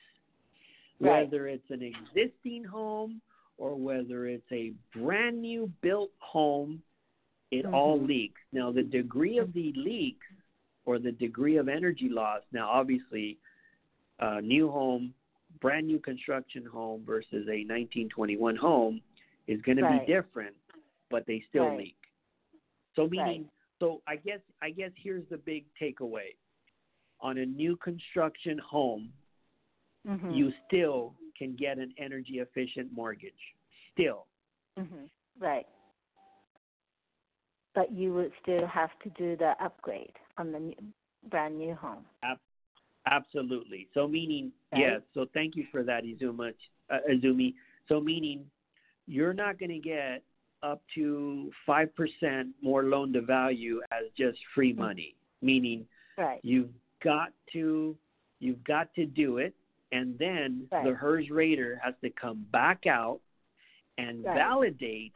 Right. 0.99 1.23
whether 1.25 1.49
it's 1.49 1.71
an 1.71 1.83
existing 1.83 2.65
home 2.65 3.21
or 3.59 3.75
whether 3.75 4.27
it's 4.27 4.51
a 4.53 4.73
brand 4.93 5.41
new 5.41 5.71
built 5.81 6.11
home. 6.19 6.83
It 7.53 7.65
all 7.67 7.99
Mhm. 8.01 8.09
leaks. 8.09 8.41
Now, 8.53 8.73
the 8.73 8.83
degree 8.83 9.39
of 9.39 9.53
the 9.53 9.73
leaks 9.75 10.27
or 10.85 10.99
the 10.99 11.13
degree 11.13 11.57
of 11.59 11.69
energy 11.69 12.09
loss. 12.09 12.43
Now, 12.53 12.69
obviously, 12.69 13.39
a 14.19 14.43
new 14.43 14.69
home, 14.69 15.15
brand 15.61 15.87
new 15.87 16.01
construction 16.01 16.65
home 16.65 17.05
versus 17.05 17.49
a 17.49 17.65
1921 17.65 18.57
home 18.57 19.01
is 19.47 19.61
going 19.63 19.79
to 19.79 19.89
be 19.89 20.07
different, 20.07 20.57
but 21.09 21.25
they 21.27 21.41
still 21.49 21.69
Right. 21.69 21.79
leak. 21.79 21.97
So 22.95 23.07
meaning, 23.09 23.43
Right. 23.43 23.51
So 23.79 24.03
I 24.07 24.17
guess 24.17 24.41
I 24.63 24.71
guess 24.71 24.91
here's 24.97 25.29
the 25.29 25.39
big 25.39 25.65
takeaway. 25.81 26.37
On 27.21 27.39
a 27.39 27.47
new 27.47 27.77
construction 27.77 28.59
home, 28.59 29.13
Mhm. 30.07 30.37
you 30.37 30.53
still 30.67 31.15
can 31.37 31.57
get 31.57 31.79
an 31.79 31.93
energy 31.99 32.41
efficient 32.41 32.93
mortgage. 32.93 33.55
Still. 33.93 34.27
Mhm. 34.77 35.11
Right. 35.39 35.67
But 37.75 37.93
you 37.93 38.15
would 38.15 38.33
still 38.43 38.67
have 38.67 38.99
to 39.01 39.11
do 39.11 39.37
the 39.37 39.55
upgrade 39.63 40.19
on 40.39 40.53
the 40.53 40.61
new, 40.61 40.93
brand 41.25 41.59
new 41.59 41.75
home. 41.75 42.07
Absolutely. 43.09 43.89
So 43.95 44.09
meaning, 44.09 44.53
Right. 44.73 44.81
yes. 44.81 45.03
So 45.15 45.27
thank 45.27 45.55
you 45.55 45.65
for 45.67 45.85
that, 45.85 46.03
Izuma, 46.03 46.53
uh, 46.91 46.99
Izumi. 47.09 47.55
So 47.87 48.01
meaning, 48.01 48.51
you're 49.07 49.33
not 49.33 49.59
going 49.59 49.71
to 49.71 49.79
get 49.79 50.25
up 50.63 50.83
to 50.95 51.51
five 51.65 51.95
percent 51.95 52.49
more 52.63 52.85
loan 52.85 53.13
to 53.13 53.21
value 53.21 53.81
as 53.93 54.05
just 54.17 54.39
free 54.55 54.73
Mm-hmm. 54.73 54.83
money. 54.83 55.15
Meaning, 55.43 55.87
Right. 56.17 56.41
you've 56.43 56.71
got 57.03 57.33
to 57.53 57.97
you've 58.41 58.63
got 58.65 58.93
to 58.95 59.07
do 59.07 59.39
it, 59.39 59.55
and 59.93 60.19
then 60.19 60.69
Right. 60.71 60.85
the 60.85 60.95
HERS 60.95 61.31
rater 61.31 61.77
has 61.83 61.95
to 62.03 62.11
come 62.11 62.47
back 62.51 62.87
out 62.87 63.21
and 63.99 64.25
Right. 64.25 64.35
validate 64.35 65.13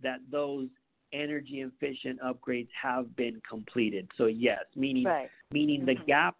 that 0.00 0.20
those 0.30 0.68
energy 1.12 1.62
efficient 1.62 2.20
upgrades 2.20 2.70
have 2.70 3.14
been 3.16 3.40
completed. 3.48 4.08
So 4.16 4.26
yes, 4.26 4.64
meaning 4.76 5.04
Right. 5.06 5.30
meaning 5.52 5.84
the 5.84 5.96
Mhm. 5.96 6.06
gap 6.06 6.36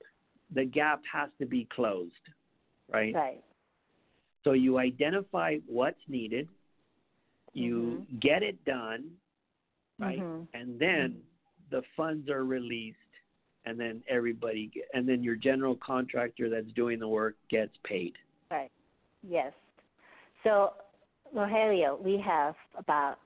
the 0.52 0.64
gap 0.64 1.04
has 1.04 1.30
to 1.38 1.46
be 1.46 1.64
closed 1.66 2.28
right 2.88 3.14
Right. 3.14 3.44
so 4.42 4.52
you 4.52 4.78
identify 4.78 5.58
what's 5.66 6.00
needed 6.08 6.48
you 7.54 8.04
Mhm. 8.08 8.20
get 8.20 8.42
it 8.42 8.62
done 8.64 9.10
right 9.98 10.18
Mhm. 10.18 10.46
and 10.54 10.78
then 10.78 11.22
the 11.70 11.82
funds 11.96 12.28
are 12.28 12.44
released 12.44 12.98
and 13.66 13.78
then 13.78 14.02
everybody 14.08 14.66
get, 14.68 14.88
and 14.94 15.08
then 15.08 15.22
your 15.22 15.36
general 15.36 15.76
contractor 15.76 16.48
that's 16.48 16.72
doing 16.72 16.98
the 16.98 17.08
work 17.08 17.36
gets 17.48 17.76
paid 17.84 18.16
Right. 18.50 18.72
Yes. 19.22 19.52
So, 20.42 20.74
Rogelio, 21.34 22.00
we 22.02 22.18
have 22.18 22.56
about 22.76 23.20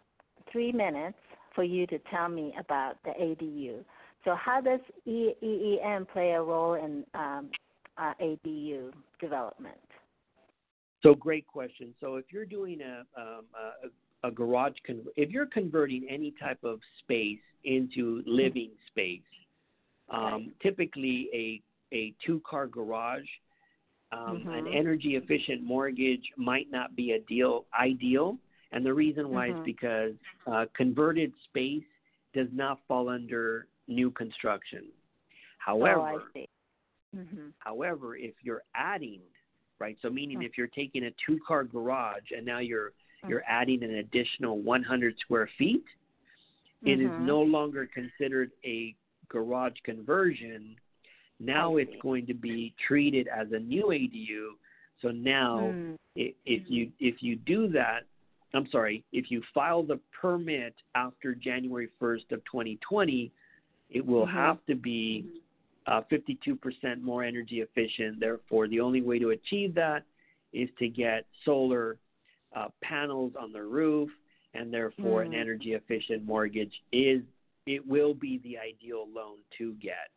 three 0.50 0.72
minutes 0.72 1.16
for 1.54 1.64
you 1.64 1.87
to 1.87 1.98
tell 2.10 2.28
me 2.28 2.54
about 2.58 3.02
the 3.04 3.10
ADU. 3.10 3.84
So, 4.24 4.34
how 4.34 4.60
does 4.60 4.80
EEM 5.06 6.06
play 6.06 6.32
a 6.32 6.42
role 6.42 6.74
in 6.74 7.04
um, 7.14 7.50
uh, 7.96 8.12
ADU 8.20 8.92
development? 9.20 9.78
so 11.02 11.14
great 11.14 11.46
question 11.46 11.94
so 12.00 12.16
if 12.16 12.24
you're 12.32 12.46
doing 12.46 12.80
a 12.80 13.04
um, 13.20 13.44
a, 13.54 13.88
a 14.24 14.30
garage 14.30 14.74
con- 14.87 15.06
if 15.16 15.30
you're 15.30 15.46
converting 15.46 16.06
any 16.08 16.32
type 16.40 16.58
of 16.64 16.80
space 17.00 17.44
into 17.64 18.22
living 18.26 18.70
space 18.88 19.20
um, 20.08 20.52
typically 20.62 21.28
a 21.32 21.62
a 21.94 22.12
two 22.24 22.40
car 22.48 22.66
garage 22.66 23.28
um, 24.12 24.46
an 24.48 24.64
Mhm. 24.64 24.74
energy 24.74 25.16
efficient 25.16 25.62
mortgage 25.62 26.26
might 26.37 26.70
not 26.70 26.96
be 26.96 27.12
a 27.12 27.20
deal 27.20 27.66
ideal 27.78 28.38
and 28.72 28.84
the 28.84 28.92
reason 28.92 29.30
why 29.30 29.48
Mhm. 29.48 29.58
is 29.58 29.64
because 29.64 30.14
uh, 30.46 30.66
converted 30.74 31.32
space 31.44 31.84
does 32.32 32.48
not 32.52 32.80
fall 32.88 33.08
under 33.08 33.66
new 33.87 34.10
construction 34.10 34.84
however 35.58 36.00
oh, 36.00 36.16
I 36.16 36.32
see. 36.32 36.48
Mhm. 37.14 37.52
However, 37.58 38.16
if 38.16 38.34
you're 38.42 38.64
adding, 38.74 39.20
right, 39.78 39.96
so 40.02 40.10
meaning 40.10 40.38
Mm. 40.38 40.46
if 40.46 40.58
you're 40.58 40.66
taking 40.82 41.04
a 41.04 41.12
two 41.24 41.38
car 41.46 41.62
garage 41.64 42.28
and 42.37 42.44
now 42.44 42.58
you're. 42.58 42.92
You're 43.28 43.44
adding 43.48 43.82
an 43.82 43.96
additional 43.96 44.58
100 44.60 45.18
square 45.18 45.48
feet, 45.58 45.84
it 46.84 47.00
is 47.00 47.10
Mhm. 47.12 47.18
no 47.18 47.40
longer 47.40 47.87
considered 47.87 48.50
a 48.64 48.94
garage 49.28 49.78
conversion. 49.84 50.76
Now 51.40 51.76
it's 51.76 51.94
going 52.02 52.26
to 52.26 52.34
be 52.34 52.74
treated 52.87 53.28
as 53.28 53.52
a 53.52 53.58
new 53.58 53.90
ADU. 53.90 54.58
So 55.00 55.10
now 55.10 55.58
Mm. 55.58 55.98
i 56.16 56.34
if 56.44 56.70
you 56.70 56.92
if 57.00 57.22
you 57.22 57.37
do 57.37 57.68
that, 57.68 58.04
I'm 58.52 58.68
sorry, 58.68 59.02
if 59.12 59.30
you 59.30 59.42
file 59.52 59.82
the 59.82 59.98
permit 60.12 60.74
after 60.94 61.34
January 61.34 61.88
1st 62.00 62.30
of 62.32 62.44
2020, 62.44 63.32
it 63.90 64.04
will 64.04 64.26
Mhm. 64.26 64.32
have 64.32 64.64
to 64.66 64.74
be 64.76 65.42
uh, 65.87 66.02
52% 66.02 67.02
more 67.02 67.22
energy 67.24 67.60
efficient. 67.60 68.20
Therefore, 68.20 68.68
the 68.68 68.80
only 68.80 69.02
way 69.02 69.18
to 69.18 69.30
achieve 69.30 69.74
that 69.74 70.04
is 70.52 70.70
to 70.78 70.88
get 70.88 71.26
solar 71.44 71.98
uh, 72.54 72.68
panels 72.82 73.32
on 73.38 73.52
the 73.52 73.62
roof, 73.62 74.10
and 74.54 74.72
therefore, 74.72 75.22
an 75.22 75.32
Mm. 75.32 75.40
energy 75.40 75.72
efficient 75.74 76.24
mortgage 76.24 76.82
is 76.92 77.22
it 77.66 77.86
will 77.86 78.14
be 78.14 78.38
the 78.38 78.58
ideal 78.58 79.08
loan 79.08 79.38
to 79.58 79.72
get. 79.74 80.10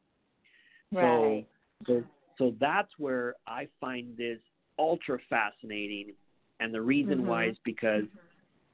Right. 0.92 1.46
So, 1.86 2.02
so, 2.02 2.04
so 2.38 2.56
that's 2.60 2.92
where 3.00 3.36
I 3.48 3.68
find 3.80 4.16
this 4.18 4.40
ultra 4.78 5.18
fascinating, 5.30 6.14
and 6.60 6.74
the 6.74 6.82
reason 6.82 7.26
why 7.26 7.46
Mhm. 7.46 7.52
is 7.52 7.58
because 7.60 8.06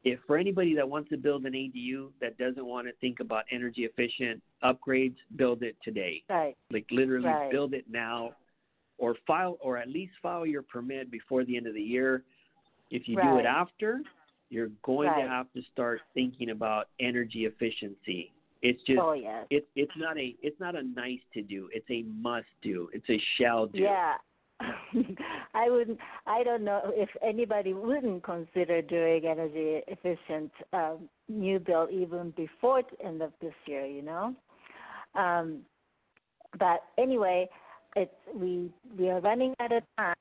if 0.03 0.19
for 0.27 0.37
anybody 0.37 0.75
that 0.75 0.89
wants 0.89 1.09
to 1.09 1.17
build 1.17 1.45
an 1.45 1.53
ADU 1.55 2.11
that 2.19 2.37
doesn't 2.37 2.65
want 2.65 2.87
to 2.87 2.93
think 2.93 3.21
about 3.21 3.45
energy 3.51 3.85
efficient 3.85 4.43
upgrades, 4.61 5.15
build 5.37 5.63
it 5.63 5.77
today. 5.81 6.23
Right. 6.27 6.57
Like 6.71 6.85
literally 6.91 7.29
Right. 7.29 7.49
build 7.49 7.73
it 7.73 7.89
now, 7.89 8.35
or 8.97 9.15
file 9.25 9.57
or 9.61 9.77
at 9.77 9.87
least 9.87 10.13
file 10.21 10.45
your 10.45 10.61
permit 10.61 11.09
before 11.09 11.45
the 11.45 11.55
end 11.55 11.67
of 11.67 11.73
the 11.73 11.81
year. 11.81 12.25
If 12.93 13.07
you 13.07 13.15
do 13.15 13.37
it 13.37 13.45
after, 13.45 14.01
you're 14.49 14.69
going 14.83 15.09
Right. 15.09 15.23
to 15.23 15.27
have 15.27 15.51
to 15.53 15.63
start 15.73 16.01
thinking 16.13 16.51
about 16.51 16.89
energy 16.99 17.45
efficiency. 17.45 18.31
It's 18.61 18.81
just 18.83 18.99
oh 18.99 19.13
yes. 19.13 19.45
it's 19.49 19.65
it's 19.75 19.91
not 19.97 20.17
a 20.17 20.35
it's 20.41 20.59
not 20.59 20.75
a 20.75 20.83
nice 20.83 21.19
to 21.33 21.41
do. 21.41 21.69
It's 21.73 21.89
a 21.89 22.03
must 22.03 22.45
do. 22.61 22.89
It's 22.93 23.09
a 23.09 23.19
shall 23.35 23.65
do. 23.65 23.79
Yeah. 23.79 24.13
I 25.53 25.69
wouldn't. 25.69 25.99
I 26.27 26.43
don't 26.43 26.63
know 26.63 26.81
if 26.93 27.09
anybody 27.21 27.73
wouldn't 27.73 28.23
consider 28.23 28.81
doing 28.81 29.25
energy 29.25 29.81
efficient 29.87 30.51
um, 30.71 31.09
new 31.27 31.59
build 31.59 31.89
even 31.91 32.29
before 32.37 32.83
the 32.83 33.05
end 33.05 33.21
of 33.23 33.33
this 33.41 33.55
year. 33.65 33.85
You 33.85 34.03
know. 34.03 34.35
Um, 35.15 35.63
but 36.59 36.83
anyway, 36.97 37.49
it's 37.95 38.13
we 38.33 38.71
we 38.97 39.09
are 39.09 39.19
running 39.19 39.55
out 39.59 39.73
of 39.73 39.83
time. 39.97 40.15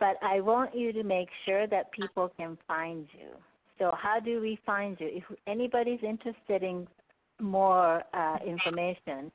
But 0.00 0.16
I 0.22 0.40
want 0.40 0.74
you 0.74 0.92
to 0.94 1.02
make 1.02 1.28
sure 1.44 1.66
that 1.66 1.92
people 1.92 2.32
can 2.38 2.58
find 2.66 3.06
you. 3.12 3.28
So 3.78 3.92
how 3.96 4.18
do 4.18 4.40
we 4.40 4.58
find 4.66 4.96
you? 4.98 5.08
If 5.10 5.24
anybody's 5.46 6.00
interested 6.02 6.62
in 6.62 6.88
more 7.40 8.02
uh, 8.12 8.38
information 8.44 9.30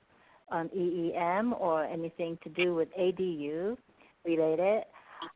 on 0.50 0.70
EEM 0.70 1.54
or 1.60 1.86
anything 1.86 2.38
to 2.44 2.50
do 2.50 2.76
with 2.76 2.90
ADU 3.00 3.78
related, 4.26 4.84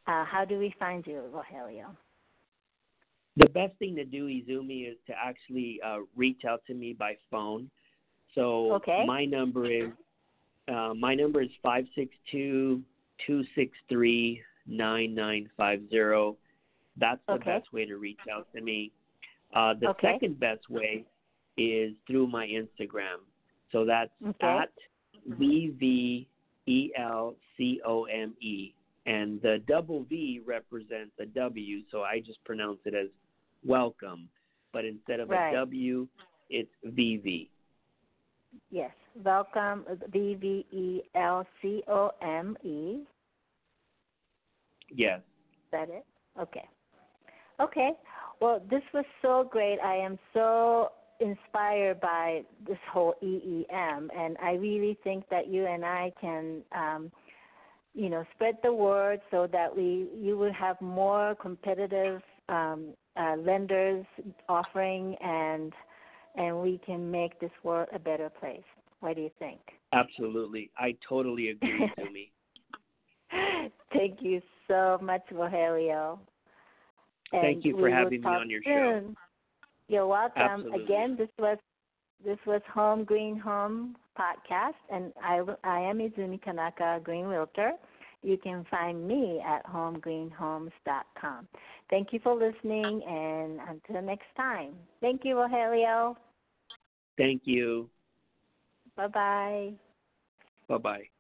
uh, 0.08 0.26
how 0.26 0.46
do 0.48 0.58
we 0.60 0.74
find 0.80 1.06
you, 1.08 1.24
Rogelio? 1.34 1.96
The 3.38 3.50
best 3.50 3.78
thing 3.80 3.96
to 3.96 4.06
do, 4.06 4.28
Izumi, 4.28 4.92
is 4.92 4.98
to 5.08 5.14
actually 5.14 5.80
uh, 5.86 6.00
reach 6.16 6.42
out 6.48 6.62
to 6.68 6.74
me 6.74 6.94
by 6.94 7.16
phone. 7.32 7.70
So 8.36 8.74
Okay. 8.74 9.06
my 9.06 9.26
number 9.26 9.66
is 9.66 9.92
uh, 10.68 10.94
my 10.94 11.16
number 11.16 11.42
is 11.42 11.50
five 11.64 11.86
six 11.96 12.16
two 12.32 12.84
two 13.26 13.44
six 13.56 13.72
three 13.88 14.42
nine 14.70 15.14
nine 15.16 15.50
five 15.58 15.82
zero. 15.90 16.38
That's 16.98 17.20
the 17.28 17.34
Okay. 17.34 17.58
best 17.60 17.74
way 17.74 17.86
to 17.86 17.98
reach 17.98 18.20
out 18.32 18.48
to 18.54 18.62
me. 18.62 18.92
Uh, 19.54 19.74
the 19.74 19.90
Okay. 19.90 20.14
second 20.14 20.40
best 20.40 20.70
way 20.70 21.06
is 21.58 21.96
through 22.08 22.28
my 22.28 22.48
Instagram. 22.48 23.20
So 23.72 23.84
that's 23.84 24.12
Okay. 24.26 24.48
at 24.48 24.72
V 25.26 25.70
V 25.72 26.28
E 26.68 26.92
L 26.96 27.36
C 27.58 27.82
O 27.86 28.06
M 28.06 28.36
E. 28.40 28.74
And 29.06 29.42
the 29.42 29.60
double 29.68 30.04
V 30.04 30.40
represents 30.46 31.18
a 31.20 31.26
W, 31.26 31.82
so 31.90 32.04
I 32.04 32.20
just 32.20 32.44
pronounce 32.44 32.80
it 32.86 32.94
as 32.94 33.08
welcome. 33.66 34.30
But 34.72 34.86
instead 34.86 35.20
of 35.20 35.30
Right. 35.30 35.50
a 35.52 35.56
W, 35.58 36.08
it's 36.50 36.72
VV. 36.86 37.50
Yes, 38.72 38.92
welcome, 39.24 39.86
V 40.10 40.36
V 40.36 40.66
E 40.72 41.02
L 41.16 41.46
C 41.62 41.84
O 41.88 42.12
M 42.22 42.58
E. 42.64 43.06
Yes. 44.94 45.20
Is 45.20 45.72
that 45.72 45.90
it? 45.90 46.06
Okay. 46.40 46.68
Okay. 47.60 47.92
Well, 48.40 48.62
this 48.70 48.82
was 48.94 49.06
so 49.22 49.48
great. 49.50 49.80
I 49.84 49.96
am 49.96 50.18
so 50.34 50.92
inspired 51.20 52.00
by 52.00 52.44
this 52.66 52.78
whole 52.92 53.16
EEM, 53.22 54.10
and 54.16 54.38
I 54.42 54.54
really 54.54 54.98
think 55.04 55.26
that 55.30 55.48
you 55.48 55.66
and 55.66 55.84
I 55.84 56.14
can, 56.20 56.62
um, 56.72 57.12
you 57.94 58.10
know, 58.10 58.24
spread 58.36 58.58
the 58.64 58.74
word 58.74 59.20
so 59.30 59.48
that 59.52 59.76
we 59.76 60.08
you 60.16 60.38
would 60.38 60.54
have 60.54 60.80
more 60.80 61.36
competitive 61.42 62.22
um, 62.48 62.94
uh, 63.18 63.36
lenders 63.38 64.06
offering, 64.48 65.16
and 65.22 65.74
and 66.36 66.62
we 66.62 66.80
can 66.86 67.12
make 67.12 67.40
this 67.42 67.52
world 67.64 67.90
a 67.94 68.00
better 68.00 68.30
place. 68.30 68.64
What 69.02 69.16
do 69.16 69.22
you 69.22 69.32
think? 69.40 69.60
Absolutely, 69.92 70.72
I 70.78 70.96
totally 71.08 71.50
agree, 71.50 71.92
Sumi. 71.98 72.32
Thank 73.92 74.20
you 74.22 74.42
so 74.70 75.00
much, 75.02 75.24
Rogelio. 75.34 76.20
And 77.34 77.42
Thank 77.42 77.66
you 77.66 77.78
for 77.78 77.90
having 77.90 78.22
me 78.22 78.28
on 78.28 78.50
your 78.50 78.62
soon. 78.64 78.74
show. 78.74 79.16
You're 79.90 80.08
welcome. 80.08 80.42
Absolutely. 80.42 80.84
Again, 80.84 81.16
this 81.18 81.30
was 81.38 81.58
this 82.24 82.38
was 82.46 82.62
Home 82.74 83.04
Green 83.04 83.38
Home 83.38 83.96
podcast, 84.18 84.80
and 84.92 85.12
I 85.22 85.42
I 85.64 85.80
am 85.82 86.00
Izumi 86.00 86.42
Tanaka, 86.42 87.02
Green 87.04 87.26
Realtor. 87.26 87.72
You 88.22 88.38
can 88.38 88.66
find 88.70 89.08
me 89.08 89.42
at 89.46 89.66
homegreenhomes.com. 89.66 91.48
Thank 91.90 92.12
you 92.12 92.20
for 92.22 92.36
listening, 92.36 93.02
and 93.08 93.60
until 93.68 94.02
next 94.02 94.28
time. 94.36 94.74
Thank 95.02 95.22
you, 95.24 95.36
Rogelio. 95.36 96.16
Thank 97.18 97.44
you. 97.46 97.90
Bye 98.96 99.08
bye. 99.08 99.74
Bye 100.68 100.78
bye. 100.78 101.19